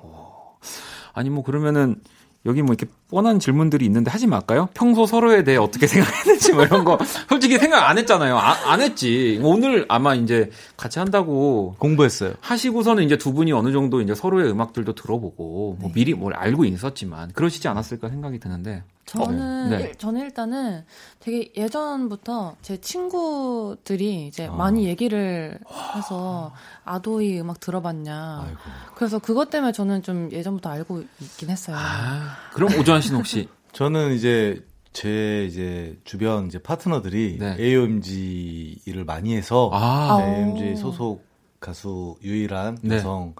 아니, 1.12 1.30
뭐, 1.30 1.44
그러면은, 1.44 2.00
여기 2.46 2.62
뭐 2.62 2.74
이렇게 2.74 2.92
뻔한 3.12 3.38
질문들이 3.38 3.84
있는데 3.84 4.10
하지 4.10 4.26
말까요? 4.26 4.70
평소 4.72 5.04
서로에 5.06 5.44
대해 5.44 5.58
어떻게 5.58 5.86
생각했는지 5.86 6.54
뭐 6.54 6.64
이런 6.64 6.82
거 6.84 6.98
솔직히 7.28 7.58
생각 7.58 7.88
안 7.88 7.98
했잖아요. 7.98 8.38
아, 8.38 8.56
안 8.72 8.80
했지. 8.80 9.38
오늘 9.42 9.84
아마 9.88 10.14
이제 10.14 10.50
같이 10.78 10.98
한다고 10.98 11.76
공부했어요. 11.78 12.32
하시고서는 12.40 13.04
이제 13.04 13.18
두 13.18 13.34
분이 13.34 13.52
어느 13.52 13.70
정도 13.70 14.00
이제 14.00 14.14
서로의 14.14 14.50
음악들도 14.50 14.94
들어보고 14.94 15.76
뭐 15.78 15.88
네. 15.88 15.92
미리 15.94 16.14
뭘 16.14 16.32
알고 16.34 16.64
있었지만 16.64 17.32
그러시지 17.32 17.68
않았을까 17.68 18.08
생각이 18.08 18.40
드는데. 18.40 18.82
저는 19.04 19.68
네. 19.70 19.80
일- 19.82 19.94
저는 19.96 20.20
일단은 20.22 20.84
되게 21.20 21.52
예전부터 21.56 22.54
제 22.62 22.80
친구들이 22.80 24.26
이제 24.28 24.46
아. 24.46 24.52
많이 24.52 24.84
얘기를 24.86 25.58
해서 25.96 26.52
아도이 26.84 27.40
음악 27.40 27.60
들어봤냐. 27.60 28.44
아이고. 28.46 28.58
그래서 28.94 29.18
그것 29.18 29.50
때문에 29.50 29.72
저는 29.72 30.02
좀 30.02 30.30
예전부터 30.32 30.70
알고 30.70 31.02
있긴 31.20 31.50
했어요. 31.50 31.76
아, 31.78 32.36
그럼 32.54 32.78
오주환 32.78 33.01
씨는 33.02 33.18
혹시 33.18 33.48
저는 33.72 34.12
이제 34.14 34.64
제 34.92 35.44
이제 35.46 35.98
주변 36.04 36.46
이제 36.46 36.58
파트너들이 36.58 37.38
네. 37.40 37.56
AOMG 37.58 38.80
일을 38.86 39.04
많이 39.04 39.34
해서 39.36 39.70
아, 39.72 40.18
아. 40.20 40.22
AOMG 40.22 40.76
소속 40.76 41.24
가수 41.60 42.16
유일한 42.22 42.76
네. 42.82 42.96
여성 42.96 43.34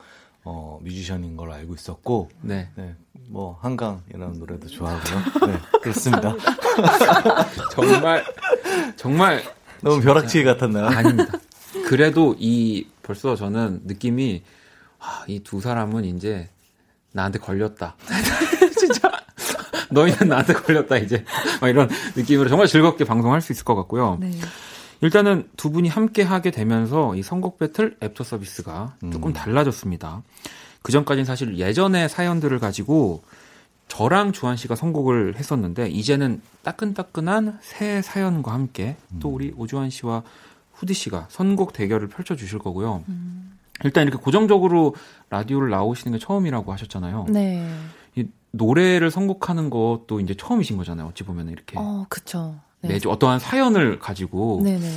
어, 0.45 0.79
뮤지션인 0.83 1.37
걸로 1.37 1.53
알고 1.53 1.75
있었고 1.75 2.31
네. 2.41 2.69
네, 2.75 2.95
뭐 3.29 3.59
한강이라는 3.61 4.39
노래도 4.39 4.67
좋아하고요. 4.67 5.47
네, 5.53 5.59
그렇습니다. 5.83 6.35
정말 7.73 8.25
정말 8.97 9.43
너무 9.83 10.01
벼락치기 10.01 10.45
같았나요? 10.45 10.87
아닙니다. 10.87 11.33
그래도 11.87 12.35
이 12.39 12.87
벌써 13.03 13.37
저는 13.37 13.83
느낌이 13.85 14.43
아, 14.99 15.25
이 15.29 15.41
두 15.41 15.61
사람은 15.61 16.05
이제 16.05 16.49
나한테 17.13 17.39
걸렸다. 17.39 17.97
진짜 18.79 19.11
너희는 19.93 20.29
나한테 20.29 20.55
걸렸다 20.55 20.97
이제 20.99 21.25
막 21.61 21.69
이런 21.69 21.89
느낌으로 22.17 22.49
정말 22.49 22.67
즐겁게 22.67 23.05
방송할 23.05 23.41
수 23.41 23.53
있을 23.53 23.65
것 23.65 23.75
같고요. 23.75 24.19
네. 24.21 24.31
일단은 25.01 25.49
두 25.57 25.71
분이 25.71 25.89
함께 25.89 26.23
하게 26.23 26.51
되면서 26.51 27.15
이 27.17 27.23
선곡 27.23 27.59
배틀 27.59 27.97
애프터 28.03 28.25
서비스가 28.25 28.95
조금 29.13 29.31
음. 29.31 29.33
달라졌습니다. 29.33 30.23
그 30.83 30.93
전까지는 30.93 31.25
사실 31.25 31.59
예전의 31.59 32.09
사연들을 32.09 32.59
가지고 32.59 33.23
저랑 33.89 34.33
주한 34.33 34.57
씨가 34.57 34.75
선곡을 34.75 35.37
했었는데 35.37 35.89
이제는 35.89 36.41
따끈따끈한 36.63 37.59
새 37.61 38.01
사연과 38.01 38.53
함께 38.53 38.97
또 39.21 39.29
우리 39.29 39.53
오주환 39.57 39.91
씨와 39.91 40.23
후디 40.75 40.95
씨가 40.95 41.27
선곡 41.29 41.73
대결을 41.73 42.09
펼쳐 42.09 42.35
주실 42.35 42.59
거고요. 42.59 43.05
일단 43.85 44.07
이렇게 44.07 44.23
고정적으로 44.23 44.95
라디오를 45.31 45.69
나오시는 45.71 46.17
게 46.17 46.25
처음이라고 46.25 46.73
하셨잖아요. 46.73 47.27
네. 47.29 47.69
이 48.53 48.57
노래를 48.57 49.11
선곡하는 49.11 49.71
것도 49.71 50.21
이제 50.21 50.35
처음이신 50.35 50.77
거잖아요. 50.77 51.07
어찌 51.09 51.25
보면 51.25 51.49
이렇게 51.49 51.77
어, 51.79 52.07
그쵸. 52.09 52.57
네. 52.81 52.89
매주 52.91 53.11
어떠한 53.11 53.39
사연을 53.39 53.99
가지고 53.99 54.61
네네. 54.65 54.89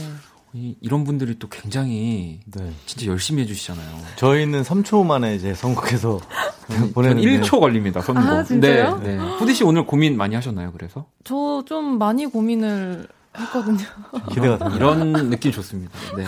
이, 0.54 0.76
이런 0.82 1.04
분들이 1.04 1.38
또 1.38 1.48
굉장히 1.50 2.40
네. 2.46 2.72
진짜 2.86 3.08
열심히 3.08 3.44
해주시잖아요. 3.44 3.98
저희는 4.16 4.64
3초 4.64 5.06
만에 5.06 5.36
이제 5.36 5.54
선곡해서 5.54 6.20
전 6.72 6.94
보내는데 6.94 7.22
1초 7.42 7.60
걸립니다, 7.60 8.02
선곡. 8.02 8.24
아, 8.26 8.44
진짜요? 8.44 9.00
네, 9.00 9.18
네. 9.18 9.22
후디 9.38 9.54
씨 9.54 9.64
오늘 9.64 9.86
고민 9.86 10.18
많이 10.18 10.34
하셨나요, 10.36 10.72
그래서? 10.72 11.06
저 11.24 11.64
좀 11.66 11.98
많이 11.98 12.26
고민을 12.26 13.08
했거든요. 13.38 13.78
기대가 14.32 14.58
됩니다. 14.58 14.76
이런 14.78 15.30
느낌 15.30 15.52
좋습니다. 15.52 15.92
네. 16.18 16.26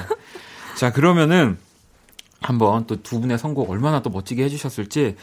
자, 0.76 0.92
그러면은 0.92 1.58
한번 2.42 2.86
또 2.86 2.98
두 2.98 3.20
분의 3.20 3.38
선곡 3.40 3.70
얼마나 3.70 4.02
또 4.02 4.10
멋지게 4.10 4.44
해주셨을지 4.44 5.02
네, 5.02 5.16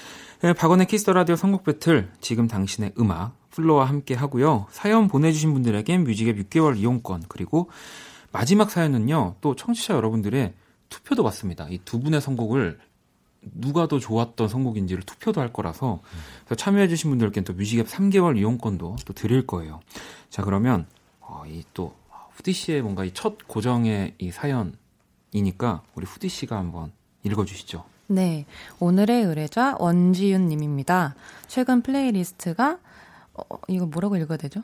박원의 0.53 0.87
Kiss 0.87 1.02
the 1.02 1.13
Radio 1.15 1.37
선곡 1.37 1.65
배틀 1.65 2.11
지금 2.21 2.49
당신의 2.49 2.93
음악 2.99 3.35
플로와 3.51 3.87
함께 3.87 4.15
하고요. 4.15 4.67
사연 4.71 5.09
보내주신 5.09 5.55
분들에겐 5.55 6.05
뮤직앱 6.05 6.37
6개월 6.37 6.77
이용권 6.77 7.25
그리고 7.29 7.71
마지막 8.33 8.71
사연은요 8.71 9.37
또 9.41 9.55
청취자 9.57 9.95
여러분들의 9.95 10.53
투표도 10.91 11.23
받습니다. 11.23 11.67
이 11.71 11.79
두 11.85 12.01
분의 12.01 12.21
선곡을 12.21 12.79
누가 13.43 13.87
더 13.89 13.99
좋았던 13.99 14.49
선곡인지를 14.49 15.03
투표도 15.05 15.41
할 15.41 15.53
거라서 15.53 16.01
참여해주신 16.55 17.11
분들께는 17.11 17.45
또 17.45 17.53
뮤직앱 17.55 17.87
3개월 17.87 18.37
이용권도 18.37 18.97
또 19.05 19.13
드릴 19.15 19.47
거예요. 19.47 19.81
자 20.29 20.43
그러면 20.43 20.87
어, 21.21 21.45
이또 21.49 21.95
후디 22.33 22.53
씨의 22.53 22.83
뭔가 22.83 23.05
이 23.05 23.13
첫 23.15 23.39
고정의 23.47 24.15
이 24.19 24.31
사연이니까 24.31 25.83
우리 25.95 26.05
후디 26.07 26.29
씨가 26.29 26.59
한번 26.59 26.93
읽어주시죠. 27.23 27.85
네. 28.07 28.47
오늘의 28.81 29.25
의뢰자 29.25 29.77
원지윤 29.79 30.49
님입니다. 30.49 31.15
최근 31.47 31.83
플레이리스트가 31.83 32.79
어, 33.35 33.45
이거 33.69 33.87
뭐라고 33.87 34.17
읽어야 34.17 34.39
되죠? 34.39 34.63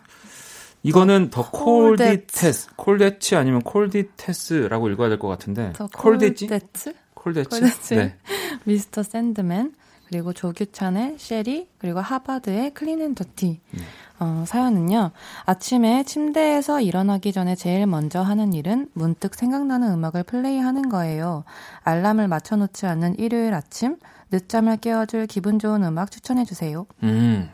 이거는 0.83 1.31
더. 1.31 1.51
콜디테스, 1.51 2.71
콜데츠 2.77 3.35
아니면 3.35 3.61
콜디테스라고 3.63 4.89
읽어야 4.91 5.09
될 5.09 5.19
것 5.19 5.29
같은데 5.29 5.73
더? 5.75 5.87
콜데츠? 5.89 6.47
콜데츠? 6.47 6.95
콜데츠. 7.15 7.95
네. 7.95 8.17
Mr. 8.65 9.03
Sandman 9.03 9.75
그리고 10.09 10.33
조규찬의 10.33 11.17
쉐리 11.19 11.69
그리고 11.79 12.01
하바드의 12.01 12.73
Clean 12.75 13.01
and 13.03 13.15
Dirty 13.15 13.61
네. 13.71 13.81
어, 14.21 14.45
사연은요 14.47 15.11
아침에 15.47 16.05
침대에서 16.05 16.81
일어나기 16.83 17.33
전에 17.33 17.55
제일 17.57 17.87
먼저 17.87 18.21
하는 18.21 18.53
일은 18.53 18.89
문득 18.93 19.35
생각나는 19.35 19.91
음악을 19.93 20.25
플레이하는 20.25 20.89
거예요 20.91 21.45
알람을 21.85 22.29
맞춰놓지 22.29 22.87
않는 22.87 23.19
일요일 23.19 23.55
아침 23.55 23.97
늦잠을 24.31 24.77
깨워줄 24.77 25.27
기분 25.27 25.59
좋은 25.59 25.83
음악 25.85 26.11
추천해주세요 26.11 26.87
음, 27.03 27.51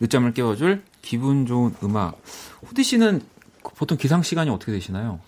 늦잠을 0.00 0.34
깨워줄 0.34 0.82
기분 1.02 1.46
좋은 1.46 1.74
음악. 1.82 2.20
후디 2.64 2.82
씨는 2.82 3.22
보통 3.62 3.96
기상 3.96 4.22
시간이 4.22 4.50
어떻게 4.50 4.72
되시나요? 4.72 5.18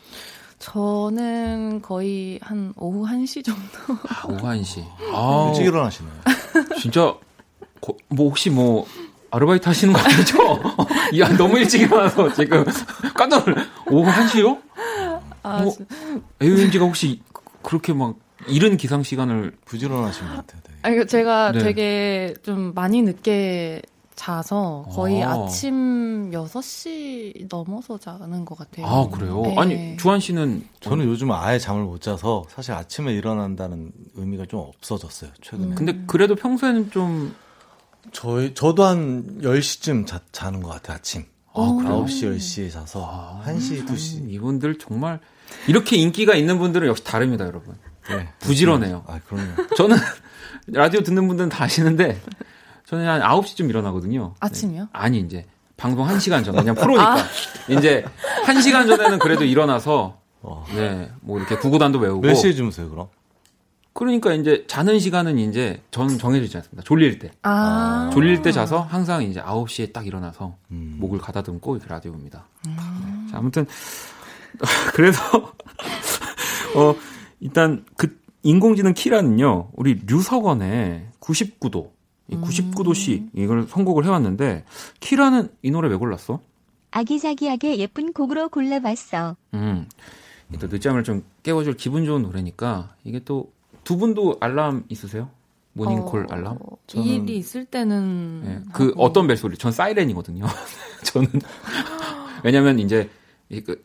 저는 0.59 1.81
거의 1.83 2.39
한 2.43 2.75
오후 2.77 3.07
1시 3.07 3.43
정도 3.45 3.63
아, 4.09 4.27
오후 4.29 4.37
1시. 4.39 4.85
아, 5.15 5.47
일찍 5.49 5.65
일어나시네요. 5.67 6.13
진짜 6.81 7.15
거- 7.81 7.97
뭐 8.09 8.29
혹시 8.29 8.51
뭐 8.51 8.87
아르바이트 9.33 9.67
하시는 9.67 9.95
거 9.95 9.99
아니죠? 9.99 10.61
야, 11.19 11.37
너무 11.37 11.59
일찍 11.59 11.81
일어나서 11.81 12.33
지금 12.35 12.65
깜짝 13.15 13.45
놀라. 13.45 13.65
오후 13.91 14.11
1시요? 14.11 14.61
아, 15.43 15.63
뭐, 15.63 15.75
AOMG가 16.41 16.85
혹시 16.85 17.23
그렇게 17.63 17.95
막 17.95 18.17
이른 18.47 18.77
기상 18.77 19.03
시간을 19.03 19.57
부지런하신 19.65 20.29
것 20.29 20.37
같아요. 20.37 20.61
되게. 20.63 20.79
아니, 20.83 21.07
제가 21.07 21.53
네. 21.53 21.59
되게 21.61 22.35
좀 22.43 22.75
많이 22.75 23.01
늦게 23.03 23.81
자서 24.15 24.85
거의 24.93 25.25
아. 25.25 25.33
아침 25.33 26.31
6시 26.31 27.49
넘어서 27.49 27.97
자는 27.97 28.45
것 28.45 28.59
같아요. 28.59 28.87
아 28.87 29.09
그래요? 29.09 29.41
네. 29.43 29.57
아니 29.57 29.97
주한 29.97 30.21
씨는 30.21 30.69
저는 30.81 31.07
요즘 31.07 31.33
아예 31.33 31.59
잠을 31.59 31.85
못 31.85 32.03
자서 32.03 32.45
사실 32.51 32.73
아침에 32.73 33.15
일어난다는 33.15 33.91
의미가 34.15 34.45
좀 34.47 34.61
없어졌어요. 34.61 35.31
최근에. 35.41 35.75
근데 35.75 35.99
그래도 36.07 36.35
평소에는 36.35 36.91
좀 36.91 37.35
저희 38.13 38.55
저도 38.55 38.85
한 38.85 39.41
10시쯤 39.43 40.07
자, 40.07 40.21
자는 40.33 40.63
것 40.63 40.71
같아요. 40.71 40.97
아침. 40.97 41.25
아, 41.55 41.77
그래요? 41.79 42.05
9시, 42.05 42.37
10시에 42.37 42.73
자서 42.73 43.41
1시, 43.45 43.87
2시. 43.87 44.31
이분들 44.31 44.79
정말 44.79 45.21
이렇게 45.67 45.97
인기가 45.97 46.35
있는 46.35 46.59
분들은 46.59 46.89
역시 46.89 47.05
다릅니다, 47.05 47.45
여러분. 47.47 47.75
네. 48.09 48.29
부지런해요. 48.41 49.05
아, 49.07 49.21
그럼요. 49.27 49.75
저는 49.77 49.97
라디오 50.69 51.03
듣는 51.03 51.29
분들은 51.29 51.49
다 51.51 51.65
아시는데 51.65 52.21
저는 52.87 53.07
한 53.07 53.21
9시쯤 53.21 53.69
일어나거든요. 53.69 54.35
아침이요? 54.41 54.83
네. 54.83 54.89
아니 54.93 55.21
이제 55.21 55.47
방송 55.77 56.07
1시간 56.07 56.45
전 56.45 56.55
그냥 56.57 56.75
프로니까 56.75 57.17
이제 57.69 58.05
1시간 58.47 58.87
전에는 58.87 59.19
그래도 59.19 59.45
일어나서 59.45 60.21
어. 60.43 60.65
네, 60.75 61.11
뭐 61.21 61.39
이렇게 61.39 61.57
구구단도 61.57 61.99
외우고 61.99 62.21
몇 62.21 62.35
시에 62.35 62.53
주무세요, 62.53 62.89
그럼? 62.91 63.09
그러니까 63.95 64.33
이제 64.33 64.65
자는 64.67 64.99
시간은 64.99 65.39
이제 65.39 65.83
저는 65.91 66.19
정해지지 66.19 66.57
않습니다. 66.57 66.83
졸릴 66.83 67.19
때. 67.19 67.31
아. 67.43 68.11
졸릴 68.13 68.43
때 68.43 68.51
자서 68.51 68.81
항상 68.81 69.23
이제 69.23 69.41
9시에 69.41 69.93
딱 69.93 70.07
일어나서 70.07 70.57
음. 70.71 70.97
목을 70.99 71.19
가다듬고 71.19 71.77
이렇게 71.77 71.89
라디오입니다. 71.89 72.47
네. 72.67 72.77
자, 73.31 73.39
아무튼 73.39 73.67
그래서 74.95 75.21
어 76.77 76.95
일단 77.41 77.85
그 77.97 78.19
인공지능 78.43 78.95
키라는요. 78.95 79.71
우리 79.75 80.01
류석원의 80.07 81.09
99도 81.21 81.91
이 82.29 82.37
99도씨 82.37 83.29
이걸 83.35 83.67
선곡을 83.67 84.05
해 84.05 84.09
왔는데 84.09 84.65
키라는 85.01 85.51
이 85.63 85.71
노래 85.71 85.89
왜 85.89 85.97
골랐어? 85.97 86.41
아기자기하게 86.93 87.79
예쁜 87.79 88.13
곡으로 88.13 88.49
골라봤어. 88.49 89.37
음, 89.55 89.89
또 90.59 90.67
늦잠을 90.67 91.05
좀 91.05 91.25
깨워줄 91.43 91.77
기분 91.77 92.05
좋은 92.05 92.23
노래니까 92.23 92.95
이게 93.05 93.21
또 93.21 93.51
두 93.85 93.97
분도 93.97 94.37
알람 94.41 94.85
있으세요? 94.89 95.31
모닝콜 95.75 96.25
어, 96.25 96.27
알람? 96.31 96.59
저는- 96.87 97.05
일이 97.07 97.37
있을 97.39 97.65
때는 97.65 98.43
네, 98.45 98.61
그 98.73 98.89
하고. 98.91 99.03
어떤 99.05 99.27
벨소리? 99.27 99.57
전 99.57 99.73
사이렌이거든요. 99.73 100.45
저는 101.05 101.29
왜냐면 102.45 102.79
이제 102.79 103.09
이그 103.49 103.83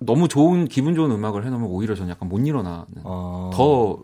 너무 0.00 0.28
좋은 0.28 0.66
기분 0.66 0.94
좋은 0.94 1.10
음악을 1.10 1.44
해놓으면 1.44 1.68
오히려 1.68 1.94
저는 1.94 2.10
약간 2.10 2.28
못 2.28 2.38
일어나는 2.46 2.86
어, 3.04 3.50
더 3.52 4.02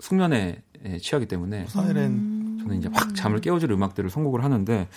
숙면에 0.00 0.62
예, 0.86 0.98
취하기 0.98 1.26
때문에 1.26 1.66
사이렌. 1.66 2.58
저는 2.62 2.78
이제 2.78 2.88
확 2.92 3.14
잠을 3.14 3.40
깨워줄 3.40 3.70
음악들을 3.72 4.10
선곡을 4.10 4.42
하는데 4.44 4.88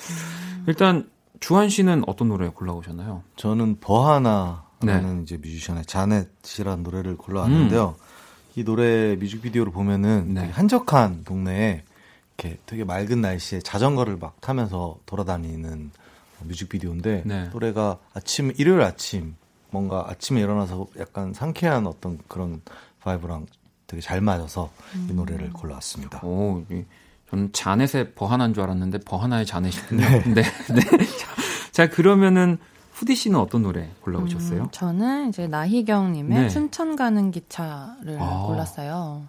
일단 0.68 1.10
주한 1.40 1.70
씨는 1.70 2.04
어떤 2.08 2.30
노래 2.30 2.50
골라오셨나요? 2.50 3.24
저는 3.36 3.80
버하나라는 3.80 5.18
네. 5.18 5.22
이제 5.24 5.38
뮤지션의 5.38 5.86
자넷이라는 5.86 6.84
노래를 6.84 7.18
골라왔는데요. 7.18 7.96
이 8.56 8.64
노래 8.64 9.16
뮤직비디오를 9.16 9.72
보면은 9.72 10.26
음. 10.30 10.34
네. 10.34 10.50
한적한 10.50 11.24
동네에 11.24 11.84
이렇게 12.38 12.58
되게 12.66 12.84
맑은 12.84 13.22
날씨에 13.22 13.60
자전거를 13.60 14.18
막 14.18 14.40
타면서 14.42 14.98
돌아다니는 15.06 15.92
뮤직비디오인데 16.44 17.24
네. 17.26 17.50
노래가 17.54 18.00
아침 18.14 18.52
일요일 18.58 18.82
아침 18.82 19.36
뭔가 19.70 20.06
아침에 20.10 20.42
일어나서 20.42 20.88
약간 21.00 21.34
상쾌한 21.34 21.88
어떤 21.88 22.18
그런 22.28 22.62
vibe랑 23.02 23.46
되게 23.88 24.02
잘 24.02 24.22
맞아서 24.22 24.72
음. 24.96 25.08
이 25.10 25.14
노래를 25.14 25.52
골라왔습니다. 25.54 26.22
오, 26.26 26.64
이- 26.70 26.84
저는 27.30 27.54
자넷의 27.54 28.14
버하나인 28.14 28.54
줄 28.54 28.64
알았는데 28.64 29.00
버하나의 29.06 29.46
자넷이군요. 29.46 30.06
네. 30.34 30.42
네. 30.44 30.44
자, 31.72 31.90
그러면은 31.90 32.58
후디 33.02 33.16
씨는 33.16 33.40
어떤 33.40 33.64
노래 33.64 33.90
골라오셨어요? 34.02 34.62
음, 34.62 34.68
저는 34.72 35.30
이제 35.30 35.48
나희경님의 35.48 36.40
네. 36.40 36.50
춘천 36.50 36.96
가는 36.96 37.32
기차를 37.32 38.20
아. 38.22 38.44
골랐어요. 38.46 39.24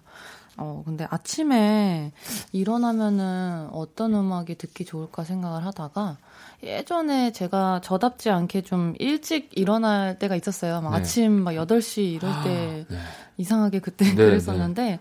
어, 0.57 0.83
근데 0.85 1.07
아침에 1.09 2.11
일어나면은 2.51 3.69
어떤 3.71 4.13
음악이 4.13 4.59
듣기 4.59 4.85
좋을까 4.85 5.23
생각을 5.23 5.65
하다가 5.65 6.17
예전에 6.61 7.31
제가 7.31 7.81
저답지 7.83 8.29
않게 8.29 8.61
좀 8.61 8.93
일찍 8.99 9.49
일어날 9.57 10.19
때가 10.19 10.35
있었어요. 10.35 10.79
막 10.81 10.91
네. 10.91 10.97
아침 10.97 11.31
막 11.31 11.53
8시 11.53 12.13
이럴 12.13 12.31
때 12.43 12.85
네. 12.87 12.97
이상하게 13.37 13.79
그때 13.79 14.05
네, 14.05 14.13
그랬었는데 14.13 14.99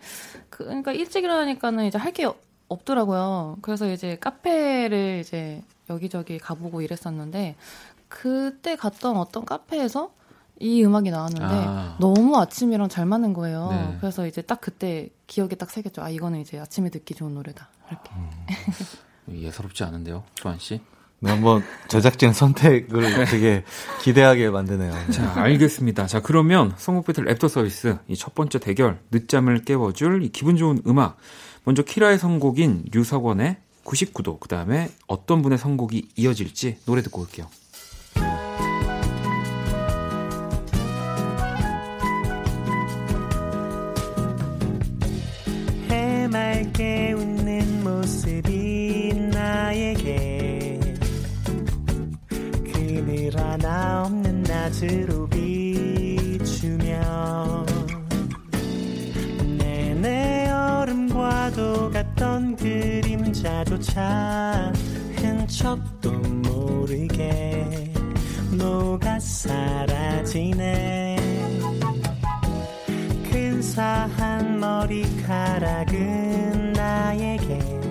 그, 0.49 0.65
그러니까 0.65 0.93
일찍 0.93 1.25
일어나니까는 1.25 1.85
이제 1.85 1.99
할 1.99 2.15
게 2.15 2.27
없더라고요. 2.69 3.59
그래서 3.61 3.93
이제 3.93 4.17
카페를 4.19 5.19
이제 5.21 5.63
여기저기 5.91 6.39
가보고 6.39 6.81
이랬었는데 6.81 7.55
그때 8.21 8.77
갔던 8.77 9.17
어떤 9.17 9.45
카페에서 9.47 10.13
이 10.61 10.85
음악이 10.85 11.11
나왔는데 11.11 11.45
아. 11.67 11.97
너무 11.99 12.37
아침이랑 12.39 12.89
잘 12.89 13.07
맞는 13.07 13.33
거예요. 13.33 13.69
네. 13.71 13.97
그래서 14.01 14.27
이제 14.27 14.43
딱 14.43 14.61
그때 14.61 15.09
기억에 15.27 15.51
딱 15.51 15.71
새겼죠. 15.71 16.03
아 16.03 16.11
이거는 16.11 16.41
이제 16.41 16.59
아침에 16.59 16.91
듣기 16.91 17.15
좋은 17.15 17.35
노래다. 17.35 17.69
이렇게. 17.91 18.11
예사롭지 19.31 19.83
않은데요, 19.85 20.25
주한 20.35 20.59
씨? 20.59 20.81
네, 21.21 21.31
한번 21.31 21.63
제작진 21.89 22.33
선택을 22.33 23.25
되게 23.27 23.65
기대하게 24.03 24.51
만드네요. 24.51 24.93
자, 25.13 25.33
알겠습니다. 25.37 26.07
자, 26.09 26.21
그러면 26.21 26.75
성국 26.77 27.07
배틀 27.07 27.25
랩터 27.25 27.49
서비스 27.49 27.97
이 28.09 28.17
첫 28.17 28.35
번째 28.35 28.59
대결 28.59 28.99
늦잠을 29.11 29.65
깨워줄 29.65 30.23
이 30.25 30.29
기분 30.31 30.57
좋은 30.57 30.83
음악. 30.87 31.17
먼저 31.65 31.83
키라의 31.83 32.19
선곡인 32.19 32.87
류석원의 32.93 33.57
99도. 33.85 34.39
그 34.41 34.49
다음에 34.49 34.91
어떤 35.07 35.43
분의 35.43 35.59
선곡이 35.59 36.09
이어질지 36.17 36.79
노래 36.87 37.03
듣고 37.03 37.21
올게요. 37.23 37.47
낮으로 54.73 55.29
비추며 55.29 56.97
내내 59.59 60.51
얼음과도 60.51 61.91
같던 61.91 62.57
그림자조차 62.57 63.93
흔적도 65.17 66.11
모르게 66.13 67.93
녹아 68.57 69.21
사라지네. 69.21 71.17
근사한 73.31 74.59
머리카락은 74.59 75.93
나에게 76.73 77.82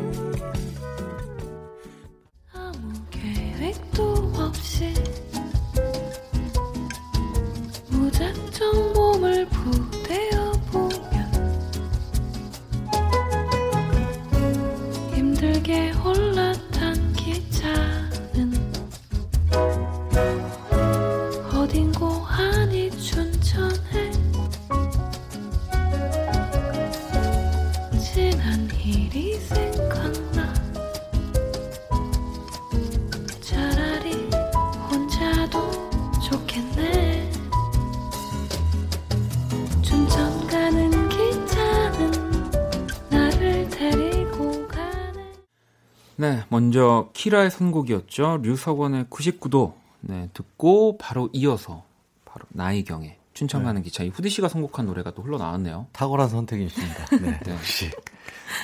키라의 47.22 47.52
선곡이었죠. 47.52 48.40
류석원의 48.42 49.06
99도. 49.06 49.74
네, 50.00 50.28
듣고 50.34 50.98
바로 50.98 51.30
이어서 51.34 51.84
바로 52.26 52.48
나이경의 52.50 53.16
춘천 53.36 53.64
가는 53.64 53.84
기차. 53.84 54.04
이 54.04 54.08
후디 54.08 54.30
씨가 54.30 54.48
선곡한 54.48 54.88
노래가 54.88 55.12
또 55.12 55.22
흘러나왔네요. 55.22 55.86
탁월한 55.92 56.30
선택이십니다. 56.30 57.06
네, 57.22 57.40
네. 57.46 57.54
역시 57.54 57.92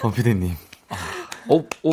범피디님. 0.02 0.56
어, 1.50 1.58
어, 1.60 1.92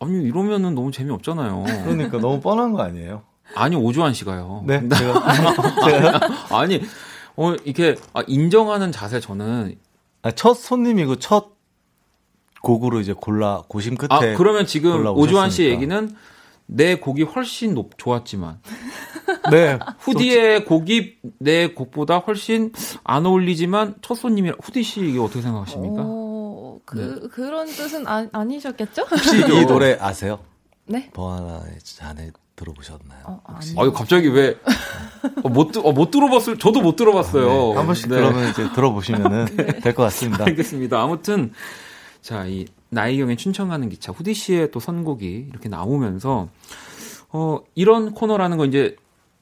아니 0.00 0.24
이러면은 0.24 0.74
너무 0.74 0.92
재미없잖아요. 0.92 1.64
그러니까 1.84 2.18
너무 2.18 2.38
뻔한 2.42 2.74
거 2.74 2.82
아니에요? 2.82 3.22
아니 3.54 3.74
오주환 3.74 4.12
씨가요. 4.12 4.64
네, 4.66 4.86
제가, 4.86 5.32
제가 5.88 6.20
아니 6.54 6.82
어 7.34 7.54
이렇게 7.64 7.96
아, 8.12 8.22
인정하는 8.26 8.92
자세 8.92 9.20
저는 9.20 9.74
아, 10.20 10.32
첫 10.32 10.52
손님이고 10.52 11.16
첫 11.16 11.57
곡으로 12.62 13.00
이제 13.00 13.12
골라 13.12 13.62
고심 13.68 13.96
끝에 13.96 14.08
아 14.10 14.36
그러면 14.36 14.66
지금. 14.66 15.06
오주환 15.06 15.50
씨 15.50 15.64
얘기는 15.64 16.14
내 16.66 16.96
곡이 16.96 17.22
훨씬 17.22 17.74
높, 17.74 17.96
좋았지만 17.96 18.60
네 19.50 19.78
후디의 20.00 20.64
곡이 20.66 21.16
내 21.38 21.68
곡보다 21.68 22.18
훨씬 22.18 22.72
안 23.04 23.24
어울리지만 23.24 23.96
첫 24.02 24.14
손님이 24.14 24.52
후디 24.62 24.82
씨 24.82 25.00
이게 25.00 25.18
어떻게 25.18 25.40
생각하십니까? 25.40 26.02
어, 26.04 26.78
그, 26.84 27.20
네. 27.22 27.28
그런 27.28 27.66
뜻은 27.66 28.06
아, 28.06 28.28
아니셨겠죠? 28.32 29.02
혹시 29.10 29.38
이 29.38 29.64
노래 29.66 29.96
아세요? 29.98 30.40
네? 30.84 31.10
버하나의 31.14 31.78
잔에 31.82 32.30
들어보셨나요? 32.56 33.22
어. 33.24 33.58
아유 33.78 33.92
갑자기 33.92 34.28
왜 34.28 34.56
못 35.44 35.76
어, 35.78 35.92
못 35.92 36.10
들어봤을 36.10 36.58
저도 36.58 36.80
못 36.80 36.96
들어봤어요. 36.96 37.46
네, 37.46 37.74
한 37.76 37.86
번씩 37.86 38.08
네. 38.08 38.16
그러면 38.16 38.50
이제 38.50 38.68
들어보시면은 38.74 39.46
될것 39.56 39.96
같습니다. 39.96 40.44
알겠습니다. 40.44 41.00
아무튼 41.00 41.52
자 42.22 42.46
이 42.46 42.66
나이경의 42.90 43.36
춘천 43.36 43.68
가는 43.68 43.88
기차 43.88 44.12
후디 44.12 44.32
씨의 44.34 44.70
또 44.70 44.80
선곡이 44.80 45.48
이렇게 45.50 45.68
나오면서 45.68 46.48
어 47.30 47.60
이런 47.74 48.12
코너라는 48.14 48.56
거 48.56 48.64
이제 48.64 48.96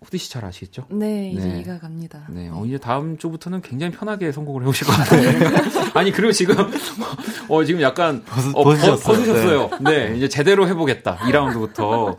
후디 0.04 0.18
씨 0.18 0.30
잘 0.30 0.44
아시겠죠? 0.44 0.86
네, 0.90 1.30
이제 1.30 1.46
네. 1.48 1.60
이가 1.60 1.78
갑니다. 1.78 2.26
네, 2.28 2.48
어, 2.52 2.64
이제 2.66 2.76
다음 2.78 3.16
주부터는 3.18 3.62
굉장히 3.62 3.92
편하게 3.92 4.30
선곡을 4.30 4.62
해오실 4.64 4.86
것 4.86 4.92
같아요. 4.92 5.90
아니, 5.94 6.12
그리고 6.12 6.32
지금, 6.32 6.54
어, 7.48 7.64
지금 7.64 7.80
약간, 7.80 8.22
벗- 8.24 8.54
어, 8.54 8.62
벗으셨어요. 8.62 8.96
벗- 8.96 9.02
벗으셨어요. 9.16 9.70
네. 9.80 10.14
이제 10.16 10.28
제대로 10.28 10.68
해보겠다. 10.68 11.16
2라운드부터. 11.16 12.16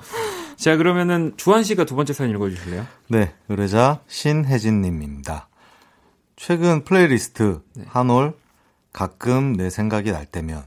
자, 0.55 0.75
그러면은 0.75 1.33
주한 1.37 1.63
씨가 1.63 1.85
두 1.85 1.95
번째 1.95 2.13
사연 2.13 2.31
읽어주실래요? 2.31 2.85
네, 3.09 3.33
의뢰자 3.47 3.99
신혜진님입니다. 4.07 5.47
최근 6.35 6.83
플레이리스트 6.83 7.61
네. 7.75 7.83
한올 7.87 8.35
가끔 8.97 9.53
내 9.53 9.69
생각이 9.69 10.11
날 10.11 10.25
때면 10.25 10.63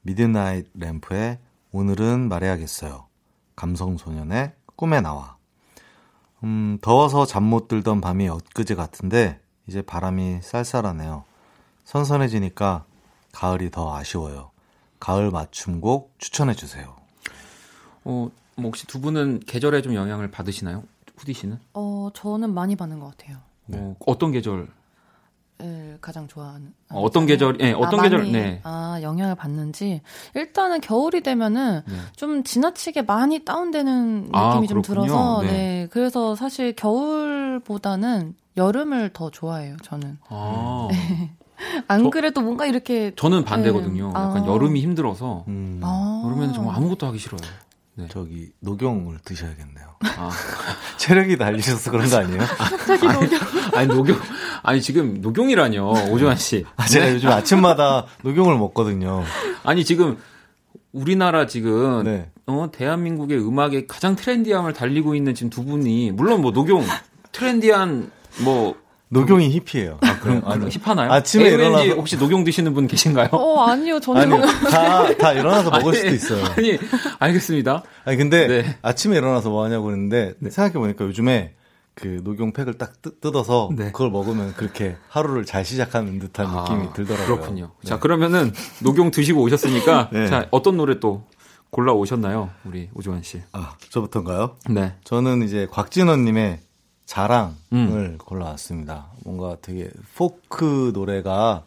미드나잇 0.00 0.70
램프의 0.72 1.38
오늘은 1.72 2.26
말해야겠어요. 2.26 3.04
감성소년의 3.54 4.54
꿈에 4.76 5.02
나와. 5.02 5.36
음, 6.42 6.78
더워서 6.80 7.26
잠 7.26 7.44
못 7.44 7.68
들던 7.68 8.00
밤이 8.00 8.30
엊그제 8.30 8.76
같은데 8.76 9.38
이제 9.66 9.82
바람이 9.82 10.38
쌀쌀하네요. 10.40 11.24
선선해지니까 11.84 12.86
가을이 13.32 13.70
더 13.70 13.94
아쉬워요. 13.94 14.52
가을 14.98 15.30
맞춤곡 15.30 16.14
추천해 16.16 16.54
주세요. 16.54 16.96
어, 18.04 18.30
뭐 18.54 18.64
혹시 18.68 18.86
두 18.86 19.02
분은 19.02 19.40
계절에 19.40 19.82
좀 19.82 19.94
영향을 19.94 20.30
받으시나요? 20.30 20.82
후디 21.18 21.34
씨는? 21.34 21.58
어, 21.74 22.08
저는 22.14 22.54
많이 22.54 22.74
받는 22.74 23.00
것 23.00 23.14
같아요. 23.18 23.36
어, 23.74 23.96
어떤 24.06 24.32
계절? 24.32 24.66
을 25.62 25.96
가장 26.02 26.28
좋아하는. 26.28 26.74
어, 26.90 27.00
어떤 27.00 27.24
계절, 27.24 27.56
예, 27.62 27.72
어떤 27.72 28.00
아, 28.00 28.02
계절, 28.02 28.18
많이, 28.18 28.32
네. 28.32 28.60
아, 28.62 28.98
영향을 29.00 29.34
받는지. 29.36 30.02
일단은 30.34 30.82
겨울이 30.82 31.22
되면은 31.22 31.82
네. 31.86 31.94
좀 32.14 32.44
지나치게 32.44 33.02
많이 33.02 33.42
다운되는 33.42 34.14
느낌이 34.24 34.32
아, 34.34 34.60
좀. 34.68 34.82
들어서, 34.82 35.40
네. 35.42 35.48
네. 35.50 35.88
그래서 35.90 36.34
사실 36.34 36.74
겨울보다는 36.76 38.34
여름을 38.58 39.10
더 39.14 39.30
좋아해요, 39.30 39.78
저는. 39.82 40.18
아, 40.28 40.88
안 41.88 42.02
저- 42.02 42.10
그래도 42.10 42.42
뭔가 42.42 42.66
이렇게. 42.66 43.14
저는 43.16 43.44
반대거든요. 43.44 44.08
네. 44.08 44.10
약간 44.10 44.42
아. 44.42 44.46
여름이 44.46 44.82
힘들어서. 44.82 45.44
음, 45.48 45.80
아. 45.82 46.22
여름에는 46.26 46.52
정말 46.52 46.76
아무것도 46.76 47.06
하기 47.06 47.18
싫어요. 47.18 47.40
네. 47.94 48.06
저기 48.10 48.50
녹용을 48.60 49.20
드셔야겠네요. 49.24 49.86
아. 50.18 50.30
체력이 50.98 51.36
딸리셔서 51.36 51.90
그런 51.90 52.10
거 52.10 52.18
아니에요? 52.18 52.42
아니 53.74 53.88
녹용 53.88 54.18
아니 54.62 54.80
지금 54.80 55.20
녹용이라뇨 55.20 56.10
오주환 56.10 56.36
씨. 56.36 56.64
아, 56.76 56.86
제가 56.86 57.12
요즘 57.12 57.28
아침마다 57.30 58.06
녹용을 58.22 58.56
먹거든요. 58.58 59.22
아니 59.64 59.84
지금 59.84 60.16
우리나라 60.92 61.46
지금 61.46 62.04
네. 62.04 62.30
어 62.46 62.68
대한민국의 62.72 63.38
음악의 63.38 63.86
가장 63.86 64.16
트렌디함을 64.16 64.72
달리고 64.72 65.14
있는 65.14 65.34
지금 65.34 65.50
두 65.50 65.64
분이 65.64 66.12
물론 66.12 66.42
뭐 66.42 66.52
녹용 66.52 66.84
트렌디한 67.32 68.10
뭐 68.44 68.76
녹용이 69.08 69.48
힙이에요. 69.50 69.98
아, 70.00 70.18
그런 70.18 70.40
그런 70.40 70.68
힙하나요? 70.68 71.12
아침에 71.12 71.48
일어나서 71.50 71.94
혹시 71.94 72.16
녹용 72.16 72.42
드시는 72.42 72.74
분 72.74 72.88
계신가요? 72.88 73.28
어, 73.30 73.64
아니요, 73.64 74.00
저는. 74.00 74.32
아니 74.32 74.42
다, 74.68 75.16
다 75.16 75.32
일어나서 75.32 75.70
먹을 75.70 75.90
아니, 75.92 75.96
수도 75.96 76.14
있어요. 76.14 76.44
아니 76.56 76.78
알겠습니다. 77.20 77.84
아니 78.04 78.16
근데 78.16 78.46
네. 78.48 78.76
아침에 78.82 79.16
일어나서 79.16 79.50
뭐 79.50 79.64
하냐고 79.64 79.84
그랬는데 79.84 80.34
생각해 80.50 80.72
보니까 80.72 81.04
요즘에 81.04 81.54
그 81.96 82.20
녹용 82.22 82.52
팩을 82.52 82.74
딱 82.74 83.00
뜯, 83.00 83.22
뜯어서 83.22 83.70
네. 83.74 83.86
그걸 83.86 84.10
먹으면 84.10 84.52
그렇게 84.52 84.96
하루를 85.08 85.46
잘 85.46 85.64
시작하는 85.64 86.18
듯한 86.18 86.46
아, 86.46 86.62
느낌이 86.62 86.92
들더라고요. 86.92 87.36
그렇군요. 87.36 87.70
네. 87.82 87.88
자 87.88 87.98
그러면은 87.98 88.52
녹용 88.84 89.10
드시고 89.10 89.40
오셨으니까 89.40 90.10
네. 90.12 90.26
자 90.28 90.46
어떤 90.50 90.76
노래 90.76 91.00
또 91.00 91.24
골라 91.70 91.94
오셨나요, 91.94 92.50
우리 92.64 92.90
오주환 92.94 93.22
씨? 93.22 93.42
아, 93.52 93.76
저부터인가요? 93.90 94.56
네. 94.70 94.94
저는 95.04 95.42
이제 95.42 95.66
곽진원님의 95.70 96.60
자랑을 97.06 97.54
음. 97.72 98.18
골라왔습니다. 98.18 99.08
뭔가 99.24 99.56
되게 99.62 99.90
포크 100.14 100.92
노래가 100.94 101.64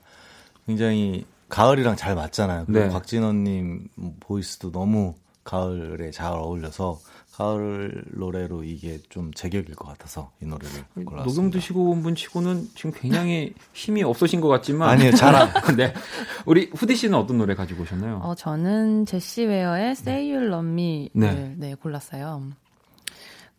굉장히 0.68 1.26
가을이랑 1.50 1.96
잘 1.96 2.13
맞잖아요. 2.13 2.65
네. 2.68 2.89
곽진원님 2.89 3.88
보이스도 4.20 4.72
너무 4.72 5.15
가을에 5.44 6.12
잘 6.12 6.34
어울려서 6.34 7.00
가을 7.43 8.04
노래로 8.12 8.65
이게 8.65 8.99
좀 9.10 9.34
제격일 9.34 9.73
것 9.75 9.88
같아서 9.88 10.30
이 10.41 10.45
노래를 10.45 10.84
골랐습니다. 11.06 11.23
녹용 11.23 11.49
드시고 11.52 11.89
온 11.89 12.04
분 12.04 12.13
치고는 12.13 12.67
지금 12.75 12.91
굉장히 12.93 13.54
힘이 13.73 14.04
없으신 14.04 14.41
것 14.41 14.49
같지만 14.49 14.89
아니에요, 14.89 15.12
자랑. 15.13 15.49
네. 15.78 15.93
우리 16.45 16.69
후디 16.75 16.95
씨는 16.97 17.17
어떤 17.17 17.38
노래 17.38 17.56
가지고 17.56 17.84
오셨나요? 17.84 18.19
어, 18.23 18.36
저는 18.36 19.06
제시 19.06 19.46
웨어의 19.46 19.92
Say 19.92 20.33
You 20.33 20.48
Love 20.48 20.69
Me를 20.69 21.10
네. 21.13 21.56
네. 21.58 21.75
골랐어요. 21.75 22.44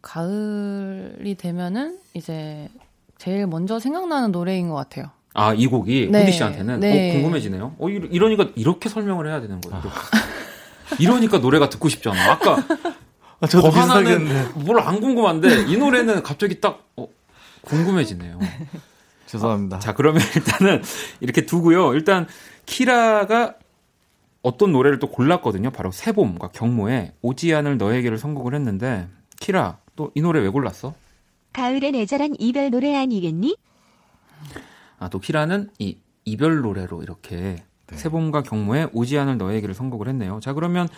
가을이 0.03 1.35
되면은 1.37 1.99
이제 2.14 2.68
제일 3.16 3.47
먼저 3.47 3.78
생각나는 3.78 4.31
노래인 4.33 4.68
것 4.68 4.74
같아요. 4.74 5.11
아, 5.33 5.55
이 5.55 5.66
곡이 5.66 6.09
네. 6.11 6.20
후디 6.22 6.33
씨한테는 6.33 6.81
네. 6.81 7.11
어, 7.11 7.12
궁금해지네요. 7.14 7.76
어, 7.78 7.89
이러- 7.89 8.07
이러니까 8.09 8.51
이렇게 8.57 8.89
설명을 8.91 9.26
해야 9.28 9.41
되는 9.41 9.59
거예요. 9.61 9.83
이러니까 10.99 11.39
노래가 11.39 11.68
듣고 11.70 11.89
싶잖아. 11.89 12.33
아까 12.33 12.57
아, 12.57 12.66
저도 13.49 13.70
더 13.70 13.80
하나는 13.80 14.24
비슷하겠네. 14.26 14.64
뭘안 14.64 15.01
궁금한데 15.01 15.62
이 15.66 15.76
노래는 15.76 16.22
갑자기 16.22 16.61
딱 16.61 16.84
어, 16.97 17.09
궁금해지네요. 17.62 18.38
죄송합니다. 19.26 19.78
자, 19.78 19.95
그러면 19.95 20.22
일단은 20.34 20.82
이렇게 21.20 21.47
두고요. 21.47 21.95
일단 21.95 22.26
키라가 22.66 23.55
어떤 24.43 24.72
노래를 24.72 24.99
또 24.99 25.09
골랐거든요. 25.11 25.70
바로 25.70 25.91
새봄과 25.93 26.49
경모의 26.49 27.12
오지 27.22 27.55
않을 27.55 27.78
너에게를 27.78 28.18
선곡을 28.18 28.55
했는데 28.55 29.09
키라 29.38 29.78
또 29.97 30.11
이 30.14 30.22
노래 30.22 30.41
왜 30.41 30.49
골랐어? 30.49 30.95
가을에 31.53 31.91
내절한 31.91 32.36
이별 32.38 32.70
노래 32.70 32.97
아니겠니? 32.97 33.57
아, 34.99 35.09
또 35.09 35.18
키라는 35.18 35.70
이 35.78 35.97
이별 36.24 36.61
노래로 36.61 37.03
이렇게 37.03 37.57
새봄과 37.93 38.43
경모의 38.43 38.88
오지 38.93 39.18
않을 39.18 39.36
너에게를 39.38 39.74
선곡을 39.74 40.09
했네요. 40.09 40.41
자, 40.43 40.53
그러면 40.53 40.88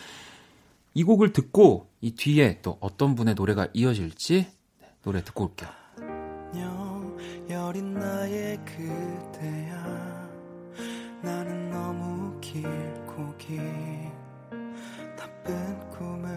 이 0.95 1.05
곡을 1.05 1.33
듣고 1.33 1.91
이 2.01 2.15
뒤에 2.15 2.61
또 2.63 2.79
어떤 2.81 3.15
분의 3.15 3.35
노래가 3.35 3.69
이어질지 3.73 4.47
네, 4.81 4.89
노래 5.03 5.23
듣고 5.25 5.45
올게요. 5.45 5.83
여린 7.53 7.93
나의 7.95 8.59
그대야 8.65 10.31
나는 11.23 11.71
너무 11.71 12.41
길고 12.41 13.37
긴 13.37 14.11
나쁜 15.17 15.91
꿈을 15.91 16.31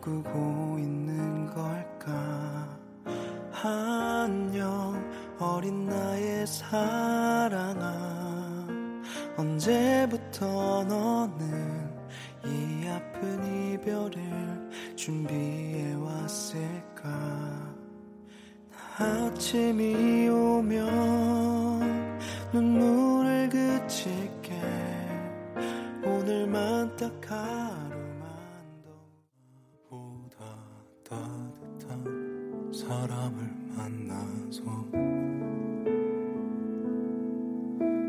꾸고 0.00 0.78
있는 0.78 1.46
걸까 1.46 2.78
안녕 3.62 5.02
어린 5.38 5.86
나의 5.86 6.46
사랑아 6.46 7.84
언제부터 9.36 10.84
너는 10.84 11.73
이 11.73 11.73
아픈 12.94 13.74
이별을 13.74 14.70
준비해 14.94 15.94
왔을까? 15.94 17.74
아침이 18.98 20.28
오면 20.28 22.18
눈물을 22.52 23.48
그칠게. 23.48 24.52
오늘만 26.04 26.94
딱 26.94 27.10
하루만 27.28 28.28
더 28.84 28.92
보다 29.88 30.44
따뜻한 31.02 32.72
사람을 32.72 33.36
만나서 33.76 34.62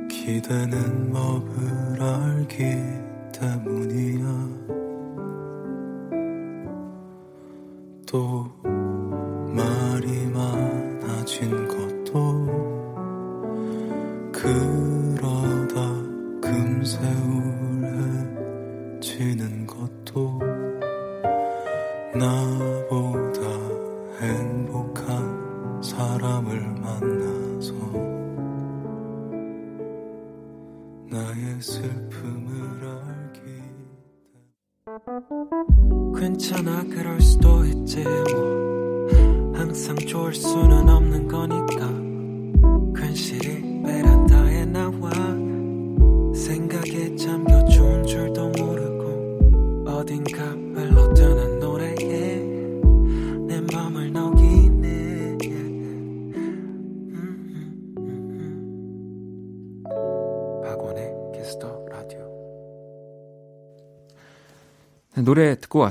기대는 0.08 1.12
법을 1.12 2.02
알기 2.02 3.05
때문이야. 3.40 4.26
또 8.06 8.46
말이 9.54 10.26
많아진 10.28 11.68
것도 11.68 12.46
그러다 14.32 15.76
금세 16.42 16.98
우울해지는 19.02 19.65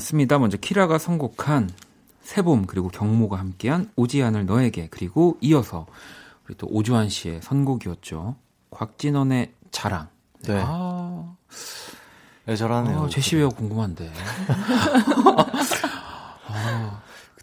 왔습니다. 0.04 0.38
먼저 0.38 0.56
키라가 0.58 0.98
선곡한 0.98 1.70
새봄 2.22 2.66
그리고 2.66 2.88
경모가 2.88 3.38
함께한 3.38 3.90
오지 3.96 4.22
않을 4.22 4.44
너에게 4.46 4.88
그리고 4.90 5.38
이어서 5.40 5.86
우리 6.46 6.54
또 6.56 6.66
오주환 6.68 7.08
씨의 7.08 7.40
선곡이었죠. 7.42 8.36
곽진원의 8.70 9.52
자랑. 9.70 10.08
네. 10.42 10.62
아, 10.64 11.34
애절하네요. 12.46 13.04
아, 13.04 13.08
제시 13.08 13.36
왜요 13.36 13.48
궁금한데. 13.48 14.12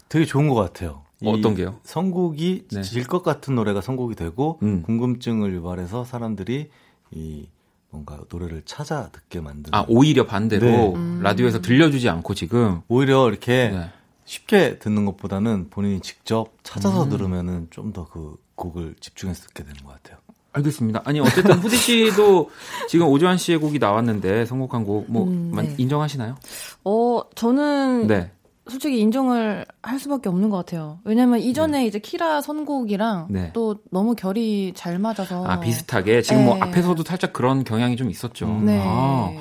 되게 0.08 0.24
좋은 0.24 0.48
것 0.48 0.54
같아요. 0.54 1.02
이 1.20 1.28
어떤 1.28 1.54
게요? 1.54 1.80
선곡이 1.84 2.68
네. 2.70 2.82
질것 2.82 3.22
같은 3.22 3.54
노래가 3.54 3.80
선곡이 3.80 4.14
되고 4.14 4.58
음. 4.62 4.82
궁금증을 4.82 5.52
유발해서 5.54 6.04
사람들이 6.04 6.70
이 7.10 7.48
뭔가 7.92 8.18
노래를 8.30 8.62
찾아 8.64 9.10
듣게 9.12 9.40
만드는. 9.40 9.72
아 9.78 9.84
오히려 9.86 10.26
반대로 10.26 10.66
네. 10.66 10.92
음. 10.96 11.20
라디오에서 11.22 11.60
들려주지 11.60 12.08
않고 12.08 12.34
지금. 12.34 12.80
오히려 12.88 13.28
이렇게 13.28 13.68
네. 13.68 13.90
쉽게 14.24 14.78
듣는 14.78 15.04
것보다는 15.04 15.68
본인이 15.70 16.00
직접 16.00 16.52
찾아서 16.64 17.04
음. 17.04 17.10
들으면은 17.10 17.68
좀 17.70 17.92
더 17.92 18.08
그 18.10 18.36
곡을 18.56 18.94
집중해서 19.00 19.42
듣게 19.48 19.62
되는 19.64 19.80
것 19.84 19.92
같아요. 19.92 20.18
알겠습니다. 20.52 21.02
아니 21.04 21.18
어쨌든 21.20 21.52
후디 21.60 21.76
씨도 21.76 22.50
지금 22.88 23.06
오주환 23.08 23.36
씨의 23.38 23.58
곡이 23.58 23.78
나왔는데 23.78 24.44
선곡한 24.46 24.84
곡뭐 24.84 25.24
음, 25.24 25.52
네. 25.54 25.74
인정하시나요? 25.78 26.36
어, 26.84 27.22
저는 27.34 28.06
네. 28.06 28.30
솔직히 28.68 29.00
인정을 29.00 29.66
할 29.82 29.98
수밖에 29.98 30.28
없는 30.28 30.48
것 30.48 30.56
같아요. 30.58 31.00
왜냐면 31.04 31.40
이전에 31.40 31.86
이제 31.86 31.98
키라 31.98 32.40
선곡이랑 32.40 33.26
네. 33.30 33.50
또 33.52 33.76
너무 33.90 34.14
결이 34.14 34.72
잘 34.76 34.98
맞아서. 34.98 35.44
아 35.44 35.58
비슷하게 35.58 36.22
지금 36.22 36.44
뭐 36.44 36.54
네. 36.54 36.62
앞에서도 36.62 37.02
살짝 37.02 37.32
그런 37.32 37.64
경향이 37.64 37.96
좀 37.96 38.08
있었죠. 38.08 38.46
음. 38.46 38.66
네. 38.66 38.80
아, 38.84 39.32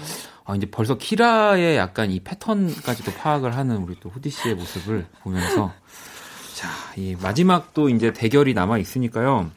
아, 0.45 0.55
이제 0.55 0.65
벌써 0.65 0.97
키라의 0.97 1.77
약간 1.77 2.09
이 2.09 2.19
패턴까지도 2.19 3.11
파악을 3.11 3.55
하는 3.55 3.77
우리 3.77 3.95
또 3.99 4.09
후디 4.09 4.31
씨의 4.31 4.55
모습을 4.55 5.05
보면서 5.21 5.71
자, 6.55 6.67
이 6.97 7.15
마지막 7.21 7.73
또 7.73 7.89
이제 7.89 8.11
대결이 8.13 8.53
남아 8.55 8.79
있으니까요. 8.79 9.51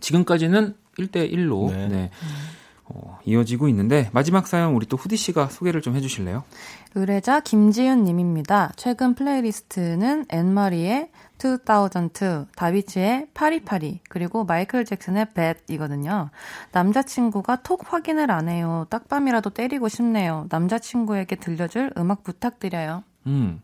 지금까지는 0.00 0.76
1대 0.98 1.32
1로 1.32 1.70
네. 1.72 1.88
네. 1.88 2.10
어, 2.90 3.18
이어지고 3.24 3.68
있는데 3.68 4.08
마지막 4.12 4.46
사연 4.46 4.74
우리 4.74 4.86
또 4.86 4.96
후디 4.96 5.16
씨가 5.16 5.48
소개를 5.48 5.82
좀 5.82 5.94
해주실래요? 5.94 6.44
의뢰자 6.94 7.40
김지윤 7.40 8.04
님입니다. 8.04 8.72
최근 8.76 9.14
플레이리스트는 9.14 10.26
앤마리의 10.30 11.10
2002, 11.38 12.46
다비치의 12.56 13.28
8282, 13.34 14.00
그리고 14.08 14.44
마이클 14.44 14.84
잭슨의 14.84 15.28
Bad이거든요. 15.34 16.30
남자친구가 16.72 17.62
톡 17.62 17.92
확인을 17.92 18.30
안 18.30 18.48
해요. 18.48 18.86
딱밤이라도 18.90 19.50
때리고 19.50 19.88
싶네요. 19.88 20.46
남자친구에게 20.50 21.36
들려줄 21.36 21.92
음악 21.96 22.24
부탁드려요. 22.24 23.04
음. 23.26 23.60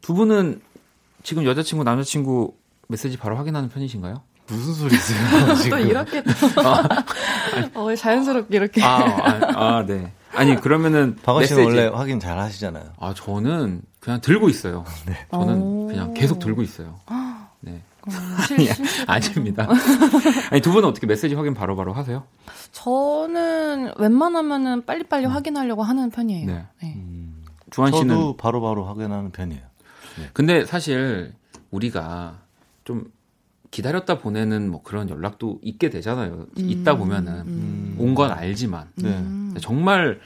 두 0.00 0.14
분은 0.14 0.60
지금 1.22 1.44
여자친구 1.44 1.84
남자친구 1.84 2.54
메시지 2.88 3.16
바로 3.16 3.36
확인하는 3.36 3.68
편이신가요? 3.68 4.22
무슨 4.48 4.74
소리세요? 4.74 5.18
또 5.46 5.54
지금? 5.56 5.80
이렇게 5.80 6.22
또 6.22 6.30
어, 7.82 7.94
자연스럽게 7.94 8.56
이렇게 8.56 8.82
아, 8.82 8.98
아, 8.98 9.76
아, 9.78 9.86
네. 9.86 10.12
아니 10.34 10.54
그러면은 10.56 11.16
박원 11.22 11.46
씨는 11.46 11.62
메시지- 11.64 11.76
원래 11.78 11.88
확인 11.94 12.20
잘 12.20 12.38
하시잖아요. 12.38 12.84
아, 12.98 13.14
저는 13.14 13.82
그냥 14.00 14.20
들고 14.20 14.48
있어요. 14.48 14.84
저는 15.30 15.60
오. 15.62 15.86
그냥 15.88 16.14
계속 16.14 16.38
들고 16.38 16.62
있어요. 16.62 16.98
네. 17.60 17.82
음, 18.08 18.36
실- 18.46 18.72
실- 18.72 19.10
아닙니다. 19.10 19.66
아니, 20.52 20.60
두 20.60 20.70
분은 20.72 20.88
어떻게 20.88 21.06
메시지 21.08 21.34
확인 21.34 21.54
바로바로 21.54 21.92
하세요? 21.92 22.22
저는 22.70 23.92
웬만하면은 23.98 24.84
빨리빨리 24.86 25.26
확인하려고 25.26 25.82
하는 25.82 26.10
편이에요. 26.10 26.46
네. 26.46 26.64
네. 26.82 26.96
주한 27.70 27.92
씨는. 27.92 28.14
저도 28.14 28.36
바로 28.36 28.60
바로 28.60 28.84
확인하는 28.84 29.32
편이에요. 29.32 29.62
근데 30.32 30.64
사실 30.64 31.34
우리가 31.72 32.38
좀 32.84 33.04
기다렸다 33.70 34.18
보내는 34.18 34.70
뭐 34.70 34.82
그런 34.82 35.08
연락도 35.10 35.58
있게 35.62 35.90
되잖아요. 35.90 36.46
있다 36.56 36.96
보면은. 36.96 37.32
음. 37.46 37.96
온건 37.98 38.30
알지만. 38.30 38.88
네. 38.96 39.08
음. 39.08 39.54
정말 39.60 40.20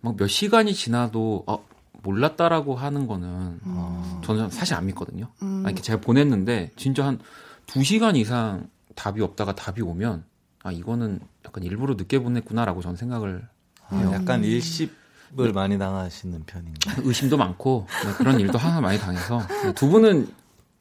막 0.00 0.16
몇 0.16 0.28
시간이 0.28 0.74
지나도, 0.74 1.44
어, 1.46 1.64
몰랐다라고 2.02 2.76
하는 2.76 3.06
거는 3.08 3.28
음. 3.66 4.20
저는 4.24 4.50
사실 4.50 4.74
안 4.74 4.86
믿거든요. 4.86 5.28
음. 5.42 5.64
아니, 5.66 5.74
제가 5.74 6.00
보냈는데 6.00 6.70
진짜 6.76 7.04
한 7.04 7.18
2시간 7.66 8.16
이상 8.16 8.68
답이 8.94 9.20
없다가 9.20 9.54
답이 9.54 9.82
오면 9.82 10.24
아 10.62 10.72
이거는 10.72 11.20
약간 11.44 11.62
일부러 11.64 11.94
늦게 11.94 12.20
보냈구나라고 12.20 12.82
저는 12.82 12.96
생각을 12.96 13.46
아, 13.88 13.96
해요. 13.96 14.10
약간 14.14 14.44
일십 14.44 14.96
을 15.38 15.52
많이 15.52 15.78
당하시는 15.78 16.44
편인가요? 16.46 17.02
의심도 17.06 17.36
많고 17.36 17.86
네, 18.04 18.12
그런 18.14 18.40
일도 18.40 18.56
하나 18.56 18.80
많이 18.80 18.98
당해서 18.98 19.42
네, 19.62 19.74
두 19.74 19.88
분은 19.90 20.26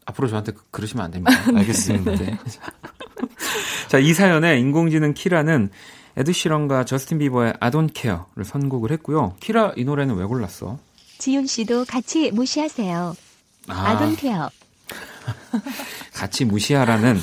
앞으로 0.08 0.28
저한테 0.30 0.53
그- 0.53 0.64
그러시면 0.72 1.05
안 1.05 1.12
됩니다. 1.12 1.32
알겠습니다. 1.55 2.12
네. 2.16 2.38
자, 3.89 3.99
이 3.99 4.14
사연에 4.14 4.58
인공지능 4.60 5.14
키라는 5.14 5.70
에드시런과 6.16 6.86
저스틴 6.86 7.20
비버의 7.20 7.53
I 7.60 7.70
Don't 7.72 7.95
Care를 7.95 8.43
선곡을 8.45 8.91
했고요. 8.91 9.36
키라 9.39 9.74
이 9.76 9.84
노래는 9.84 10.16
왜 10.16 10.26
골랐어? 10.26 10.80
지윤 11.20 11.45
씨도 11.45 11.86
같이 11.86 12.32
무시하세요. 12.32 13.16
아, 13.68 13.74
아돈케어. 13.91 14.49
같이 16.14 16.45
무시하라는 16.45 17.18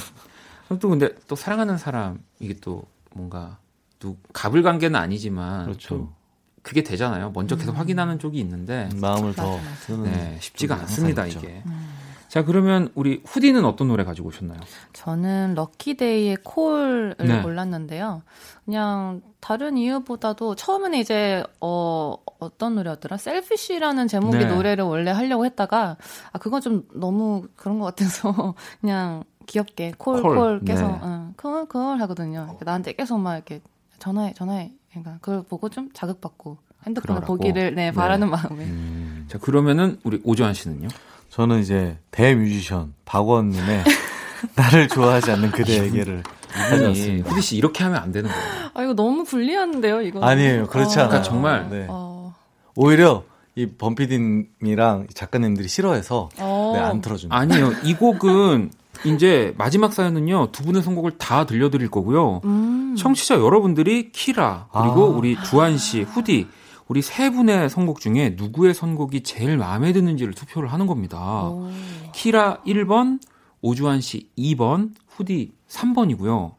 또 0.81 0.89
근데 0.91 1.09
또 1.27 1.37
사랑하는 1.37 1.79
사람 1.79 2.19
이게 2.39 2.55
또 2.61 2.85
뭔가 3.15 3.59
또 3.99 4.17
갑을 4.33 4.63
관계는 4.63 4.99
아니지만 4.99 5.65
그렇죠. 5.67 5.89
좀 5.89 6.15
그게 6.63 6.83
되잖아요. 6.83 7.31
먼저 7.35 7.57
계속 7.57 7.77
확인하는 7.79 8.19
쪽이 8.19 8.39
있는데 8.41 8.89
마음을 8.97 9.35
더 9.35 9.57
맞아, 9.57 9.63
맞아. 9.63 9.77
쓰는 9.87 10.03
네, 10.05 10.39
쉽지가 10.41 10.75
않습니다. 10.81 11.27
이게. 11.27 11.63
음. 11.67 11.89
자 12.35 12.45
그러면 12.45 12.89
우리 12.97 13.23
후디는 13.25 13.65
어떤 13.65 13.87
노래 13.87 14.03
가지고 14.03 14.27
오셨나요? 14.27 14.59
저는 14.93 15.55
럭키데이의 15.55 16.39
콜을 16.43 17.15
네. 17.21 17.41
골랐는데요. 17.43 18.23
그냥 18.65 19.23
다른 19.39 19.77
이유보다도 19.77 20.57
처음에는 20.57 20.99
이제 20.99 21.45
어 21.61 22.17
어떤 22.41 22.75
노래였더라? 22.75 23.19
셀피쉬라는 23.19 24.09
제목의 24.09 24.41
네. 24.41 24.47
노래를 24.53 24.83
원래 24.83 25.13
하려고 25.13 25.45
했다가 25.45 25.97
아 26.33 26.39
그건 26.41 26.61
좀 26.61 26.83
너무 26.93 27.47
그런 27.55 27.79
것 27.79 27.85
같아서 27.85 28.57
그냥 28.81 29.23
귀엽게 29.47 29.93
콜 29.97 30.21
콜. 30.21 30.35
콜 30.35 30.61
계속 30.65 30.89
네. 30.91 31.01
응, 31.05 31.35
콜, 31.37 31.69
콜 31.69 32.01
하거든요. 32.01 32.59
나한테 32.65 32.95
계속 32.95 33.19
막 33.19 33.35
이렇게 33.37 33.61
전화해 34.01 34.33
전화해 34.35 34.73
그러니까 34.91 35.19
그걸 35.21 35.45
보고 35.45 35.69
좀 35.69 35.89
자극받고 35.93 36.59
핸드폰을 36.85 37.21
그러라고. 37.21 37.37
보기를 37.37 37.77
네, 37.77 37.93
바라는 37.93 38.29
마음에 38.29 38.65
음, 38.65 39.25
자 39.29 39.39
그러면은 39.39 40.01
우리 40.03 40.21
오조한 40.25 40.53
씨는요? 40.53 40.89
저는 41.31 41.61
이제 41.61 41.99
대뮤지션 42.11 42.95
박원님의 43.05 43.85
나를 44.57 44.89
좋아하지 44.89 45.31
않는 45.33 45.51
그대에게를 45.51 46.23
아니 46.55 46.71
가져왔습니다. 46.71 47.31
후디 47.31 47.43
씨 47.43 47.57
이렇게 47.57 47.83
하면 47.85 48.01
안 48.01 48.13
되는 48.13 48.31
거예요. 48.31 48.71
아 48.75 48.83
이거 48.83 48.95
너무 48.95 49.25
불리한데요 49.25 50.03
이거 50.03 50.21
아니에요, 50.25 50.67
그렇지 50.67 50.95
않아요. 50.99 51.09
그러니까 51.09 51.23
정말 51.23 51.69
네. 51.71 51.87
어, 51.89 52.35
오히려 52.77 53.25
이 53.57 53.67
범피디님이랑 53.67 55.09
작가님들이 55.15 55.69
싫어해서 55.69 56.29
어. 56.39 56.73
네, 56.75 56.81
안 56.81 57.01
틀어줍니다. 57.01 57.37
아니요 57.37 57.73
이 57.85 57.95
곡은 57.95 58.71
이제 59.05 59.53
마지막 59.59 59.93
사연은요 59.93 60.51
두 60.53 60.63
분의 60.63 60.83
선곡을 60.83 61.19
다 61.19 61.47
들려드릴 61.47 61.91
거고요. 61.91 62.41
음. 62.45 62.95
청취자 62.97 63.37
여러분들이 63.37 64.13
키라 64.13 64.69
그리고 64.73 65.07
아. 65.07 65.09
우리 65.09 65.37
주한 65.43 65.79
씨, 65.79 66.03
후디 66.03 66.47
우리 66.89 67.03
세 67.03 67.31
분의 67.31 67.71
선곡 67.71 68.01
중에 68.01 68.35
누구의 68.37 68.75
선곡이 68.75 69.23
제일 69.23 69.57
마음에 69.57 69.93
드는지를 69.93 70.35
투표를 70.35 70.73
하는 70.73 70.87
겁니다. 70.87 71.49
오. 71.49 71.71
키라 72.13 72.63
1번, 72.67 73.21
오주환 73.63 74.01
씨 74.01 74.29
2번, 74.37 74.95
후디 75.09 75.53
3번이고요. 75.69 76.55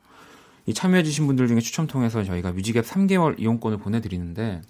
이 0.66 0.74
참여해주신 0.74 1.28
분들 1.28 1.48
중에 1.48 1.60
추첨 1.60 1.86
통해서 1.86 2.24
저희가 2.24 2.52
뮤직앱 2.52 2.86
3개월 2.86 3.40
이용권을 3.40 3.78
보내드리는데 3.78 4.62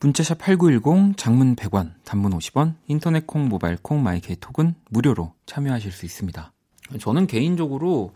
문자샵 0.00 0.38
8910, 0.38 1.16
장문 1.16 1.56
100원, 1.56 1.92
단문 2.04 2.32
50원, 2.38 2.74
인터넷 2.86 3.26
콩, 3.26 3.48
모바일 3.48 3.78
콩, 3.80 4.02
마이케이 4.02 4.36
톡은 4.36 4.74
무료로 4.90 5.32
참여하실 5.46 5.92
수 5.92 6.04
있습니다. 6.04 6.52
저는 7.00 7.26
개인적으로 7.26 8.12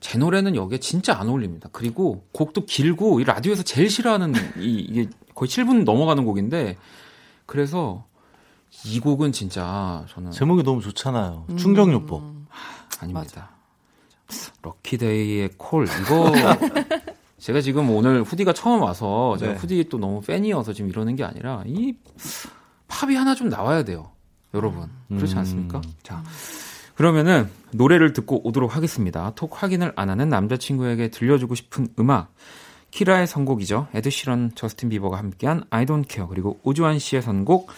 제 0.00 0.18
노래는 0.18 0.56
여기에 0.56 0.78
진짜 0.78 1.18
안 1.18 1.28
어울립니다. 1.28 1.68
그리고 1.72 2.24
곡도 2.32 2.64
길고 2.64 3.20
이 3.20 3.24
라디오에서 3.24 3.62
제일 3.62 3.90
싫어하는 3.90 4.32
이, 4.58 4.80
이게 4.80 5.08
거의 5.40 5.48
7분 5.48 5.84
넘어가는 5.84 6.22
곡인데 6.26 6.76
그래서 7.46 8.04
이 8.84 9.00
곡은 9.00 9.32
진짜 9.32 10.04
저는 10.10 10.32
제목이 10.32 10.62
너무 10.62 10.82
좋잖아요. 10.82 11.46
충격요법. 11.56 12.22
아닙니다. 13.00 13.50
럭키데이의 14.62 15.52
콜 15.56 15.86
이거 15.86 16.30
제가 17.40 17.62
지금 17.62 17.88
오늘 17.88 18.22
후디가 18.22 18.52
처음 18.52 18.82
와서 18.82 19.38
제가 19.38 19.54
네. 19.54 19.58
후디 19.58 19.88
또 19.88 19.96
너무 19.96 20.20
팬이어서 20.20 20.74
지금 20.74 20.90
이러는 20.90 21.16
게 21.16 21.24
아니라 21.24 21.62
이 21.66 21.94
팝이 22.86 23.14
하나 23.14 23.34
좀 23.34 23.48
나와야 23.48 23.82
돼요. 23.82 24.10
여러분 24.52 24.90
그렇지 25.08 25.32
음. 25.32 25.38
않습니까? 25.38 25.80
자 26.02 26.22
그러면은 26.96 27.48
노래를 27.70 28.12
듣고 28.12 28.46
오도록 28.46 28.76
하겠습니다. 28.76 29.32
톡 29.36 29.62
확인을 29.62 29.94
안 29.96 30.10
하는 30.10 30.28
남자친구에게 30.28 31.08
들려주고 31.08 31.54
싶은 31.54 31.88
음악 31.98 32.30
키라의 32.90 33.26
선곡이죠. 33.26 33.88
에드시런, 33.94 34.52
저스틴 34.54 34.88
비버가 34.88 35.18
함께한 35.18 35.64
I 35.70 35.86
Don't 35.86 36.10
Care 36.10 36.28
그리고 36.28 36.58
오주환 36.62 36.98
씨의 36.98 37.22
선곡 37.22 37.70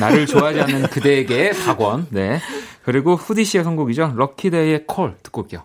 나를 0.00 0.26
좋아하지 0.26 0.60
않는 0.60 0.88
그대에게 0.88 1.50
박원 1.64 2.06
네 2.10 2.40
그리고 2.82 3.16
후디 3.16 3.44
씨의 3.44 3.64
선곡이죠. 3.64 4.14
럭키데이의 4.16 4.86
콜 4.86 5.16
듣고 5.22 5.42
올게요. 5.42 5.64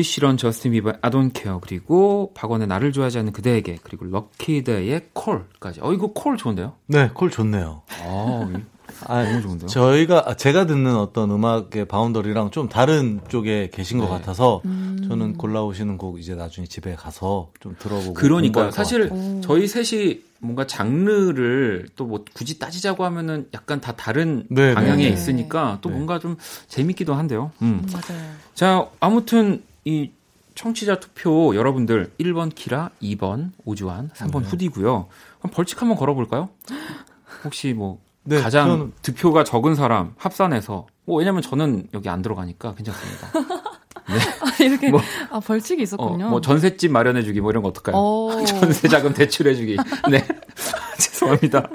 에드 0.00 0.02
시런, 0.02 0.38
저스틴 0.38 0.72
비버, 0.72 0.94
I 1.02 1.07
Don't 1.07 1.32
Care 1.32 1.60
그리고 1.60 2.32
박원의 2.34 2.66
나를 2.68 2.90
좋아하지 2.90 3.18
않는 3.18 3.32
그대에게 3.32 3.76
그리고 3.82 4.06
럭키데이의 4.06 5.08
Call까지. 5.12 5.80
어 5.82 5.92
이거 5.92 6.08
Call 6.14 6.38
좋은데요? 6.38 6.72
네, 6.86 7.10
Call 7.12 7.30
좋네요. 7.30 7.82
아, 8.02 8.50
이- 8.50 8.62
아, 9.06 9.22
너무 9.22 9.42
좋은데요? 9.42 9.68
저희가 9.68 10.24
아, 10.26 10.34
제가 10.34 10.64
듣는 10.66 10.96
어떤 10.96 11.30
음악의 11.30 11.84
boundary랑 11.86 12.50
좀 12.50 12.68
다른 12.70 13.20
쪽에 13.28 13.68
계신 13.72 13.98
것 13.98 14.06
네. 14.06 14.10
같아서 14.12 14.62
저는 14.64 15.34
골라오시는 15.36 15.98
곡 15.98 16.18
이제 16.18 16.34
나중에 16.34 16.66
집에 16.66 16.94
가서 16.94 17.50
좀 17.60 17.76
들어보고 17.78 18.14
그러니까 18.14 18.64
것 18.66 18.72
사실 18.74 19.08
같아요. 19.10 19.40
저희 19.42 19.66
셋이 19.68 20.20
뭔가 20.38 20.66
장르를 20.66 21.88
또 21.96 22.06
뭐 22.06 22.24
굳이 22.32 22.58
따지자고 22.58 23.04
하면은 23.04 23.46
약간 23.52 23.80
다 23.82 23.92
다른 23.92 24.46
네, 24.48 24.72
방향에 24.74 25.04
네. 25.04 25.10
있으니까 25.10 25.78
또 25.82 25.90
네. 25.90 25.94
뭔가 25.96 26.18
좀 26.18 26.36
재밌기도 26.68 27.12
한데요. 27.14 27.50
음. 27.60 27.84
맞아요. 27.92 28.20
자, 28.54 28.86
아무튼 29.00 29.62
이 29.84 30.10
청취자 30.54 31.00
투표 31.00 31.54
여러분들 31.54 32.12
1번 32.20 32.54
키라, 32.54 32.90
2번 33.02 33.50
오주환, 33.64 34.10
3번 34.10 34.42
네. 34.42 34.48
후디고요. 34.48 35.08
그럼 35.38 35.52
벌칙 35.52 35.80
한번 35.80 35.96
걸어볼까요? 35.96 36.50
혹시 37.44 37.72
뭐 37.72 38.00
네, 38.24 38.40
가장 38.40 38.68
저는- 38.68 38.92
득표가 39.02 39.44
적은 39.44 39.74
사람 39.74 40.14
합산해서 40.18 40.86
뭐 41.06 41.18
왜냐면 41.18 41.40
저는 41.42 41.88
여기 41.94 42.08
안 42.08 42.20
들어가니까 42.22 42.74
괜찮습니다. 42.74 43.28
아, 44.10 44.62
이렇게 44.62 44.90
뭐, 44.90 45.00
아 45.30 45.38
벌칙이 45.40 45.80
어, 45.80 45.84
있었군요. 45.84 46.28
뭐 46.30 46.40
전셋집 46.40 46.90
마련해주기 46.90 47.40
뭐 47.40 47.50
이런 47.50 47.62
거 47.62 47.68
어떨까요? 47.68 47.96
오. 47.96 48.44
전세 48.44 48.88
자금 48.88 49.14
대출해주기. 49.14 49.76
네. 50.10 50.26
죄송합니다. 50.98 51.68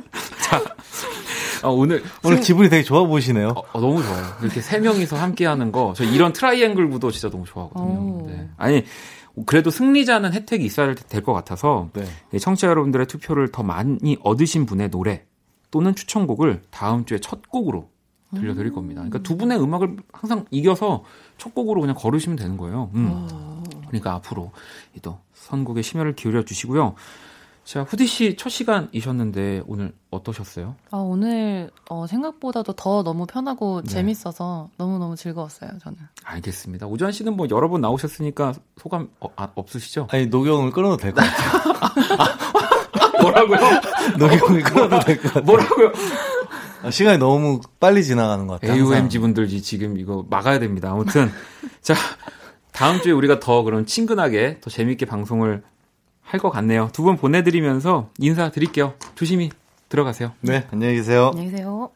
자, 0.44 0.62
어, 1.66 1.72
오늘 1.72 2.04
오늘 2.24 2.38
승- 2.38 2.44
기분이 2.44 2.70
되게 2.70 2.84
좋아 2.84 3.06
보이시네요. 3.06 3.50
어, 3.50 3.64
어, 3.74 3.80
너무 3.82 4.02
좋아요. 4.04 4.26
이렇게 4.42 4.62
세 4.62 4.80
명이서 4.80 5.18
함께 5.18 5.46
하는 5.46 5.72
거. 5.72 5.94
저 5.96 6.04
이런 6.04 6.34
트라이앵글 6.34 6.90
구도 6.90 7.12
진짜 7.12 7.30
너무 7.30 7.46
좋아하거든요. 7.46 8.00
오. 8.00 8.28
네. 8.28 8.50
아니, 8.58 8.84
그래도 9.46 9.70
승리자는 9.70 10.34
혜택이 10.34 10.64
있어야 10.66 10.94
될 10.96 11.22
것 11.24 11.34
같아서 11.34 11.90
네. 11.94 12.06
예, 12.34 12.40
청취자 12.40 12.68
여러분들의 12.68 13.08
투표를 13.08 13.52
더 13.52 13.64
많이 13.64 14.18
얻으신 14.24 14.66
분의 14.66 14.92
노래 14.92 15.26
또는 15.72 15.94
추천곡을 15.96 16.62
다음 16.72 17.04
주에 17.06 17.20
첫 17.20 17.50
곡으로 17.50 17.90
들려드릴 18.34 18.72
겁니다. 18.74 19.02
그러니까 19.02 19.20
두 19.20 19.38
분의 19.38 19.60
음악을 19.62 19.98
항상 20.12 20.46
이겨서 20.52 21.04
첫 21.38 21.54
곡으로 21.54 21.82
그냥 21.82 21.96
걸으시면 21.98 22.38
되는 22.38 22.58
거예요. 22.58 22.90
음. 22.96 23.28
그러니까 23.88 24.14
앞으로 24.16 24.52
이또 24.98 25.20
선곡에 25.34 25.82
심혈을 25.82 26.16
기울여 26.16 26.44
주시고요. 26.44 26.96
자, 27.66 27.82
후디 27.82 28.06
씨 28.06 28.36
첫 28.38 28.50
시간이셨는데 28.50 29.64
오늘 29.66 29.92
어떠셨어요? 30.12 30.76
아, 30.92 30.98
오늘 30.98 31.72
어, 31.90 32.06
생각보다도 32.06 32.74
더 32.74 33.02
너무 33.02 33.26
편하고 33.26 33.82
네. 33.82 33.90
재밌어서 33.90 34.70
너무너무 34.78 35.16
즐거웠어요, 35.16 35.72
저는. 35.82 35.98
알겠습니다. 36.24 36.86
오주환 36.86 37.12
씨는 37.12 37.36
뭐 37.36 37.48
여러 37.50 37.68
번 37.68 37.82
나오셨으니까 37.82 38.54
소감 38.78 39.10
어, 39.20 39.30
아, 39.36 39.50
없으시죠? 39.56 40.08
아니 40.12 40.28
녹용을 40.28 40.72
끊어도 40.72 40.96
될 40.98 41.12
것 41.12 41.22
같아요. 41.22 42.36
뭐라고요? 43.24 43.60
녹용을 44.20 44.62
끊어도 44.62 45.00
될 45.00 45.18
것 45.18 45.24
같아요. 45.34 45.44
뭐라고요? 45.46 45.92
아, 46.84 46.92
시간이 46.92 47.18
너무 47.18 47.62
빨리 47.80 48.04
지나가는 48.04 48.46
것 48.46 48.62
같아요. 48.62 48.74
AOMG 48.80 49.18
분들 49.18 49.52
이- 49.52 49.62
지금 49.64 49.98
이거 49.98 50.24
막아야 50.30 50.60
됩니다. 50.60 50.92
아무튼 50.92 51.32
자 51.82 51.96
다음 52.72 53.02
주에 53.02 53.12
우리가 53.12 53.40
더 53.40 53.64
그런 53.64 53.88
친근하게 53.88 54.60
더 54.62 54.70
재밌게 54.70 55.08
방송을 55.08 55.64
할 56.26 56.40
것 56.40 56.50
같네요. 56.50 56.90
두 56.92 57.04
분 57.04 57.16
보내드리면서 57.18 58.10
인사드릴게요. 58.20 58.96
조심히 59.16 59.50
들어가세요. 59.90 60.34
네, 60.42 60.68
안녕히 60.72 60.96
계세요. 60.96 61.32
안녕히 61.34 61.52
계세요. 61.52 61.92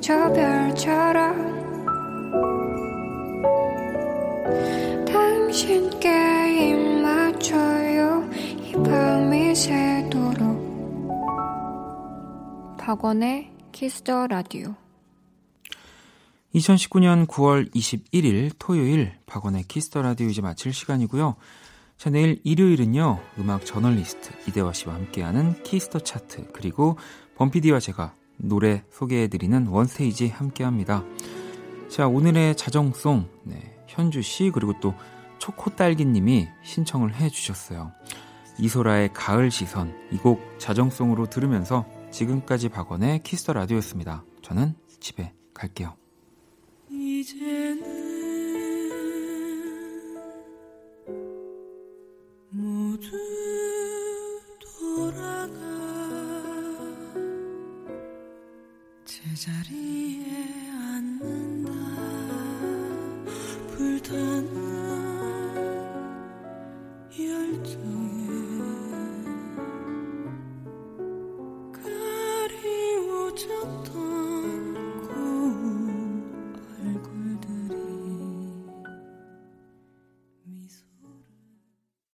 저 0.00 0.32
별처럼 0.32 1.51
박원의 12.92 13.50
Kiss 13.72 14.03
the 14.03 14.26
Radio 14.26 14.74
2019년 16.54 17.26
9월 17.26 17.74
21일 17.74 18.52
토요일 18.58 19.14
박원의 19.24 19.62
Kiss 19.62 19.85
the 19.85 20.02
Radio 20.02 20.28
이제 20.28 20.42
마칠 20.42 20.74
시간이고요. 20.74 21.36
자, 21.96 22.10
내일 22.10 22.42
일요일은요. 22.44 23.18
음악 23.38 23.64
저널리스트 23.64 24.32
이대화 24.46 24.74
씨와 24.74 24.94
함께하는 24.96 25.62
Kiss 25.62 25.84
the 25.84 26.00
Chart 26.00 26.48
그리고 26.52 26.98
범피디와 27.36 27.80
제가 27.80 28.14
노래 28.36 28.84
소개해드리는 28.90 29.68
One 29.68 29.90
Stage 29.90 30.28
함께합니다. 30.28 31.02
자, 31.88 32.06
오늘의 32.06 32.58
자정송 32.58 33.26
네, 33.44 33.74
현주 33.86 34.20
씨 34.20 34.50
그리고 34.52 34.74
또 34.80 34.92
초코딸기님이 35.38 36.46
신청을 36.62 37.14
해주셨어요. 37.14 37.90
이소라의 38.58 39.14
가을 39.14 39.50
시선 39.50 39.94
이 40.12 40.18
곡 40.18 40.42
자정송으로 40.58 41.30
들으면서 41.30 41.86
지금까지 42.12 42.68
박원의 42.68 43.22
Kiss 43.22 43.40
the 43.40 43.54
Radio였습니다. 43.54 44.24
저는 44.42 44.74
집에 45.00 45.32
갈게요. 45.54 45.96
모두 52.50 53.10
돌아가 54.60 55.52
제자리에 59.04 60.26
앉는다 60.70 61.72
불타는 63.74 64.61
그리워졌다 73.42 73.81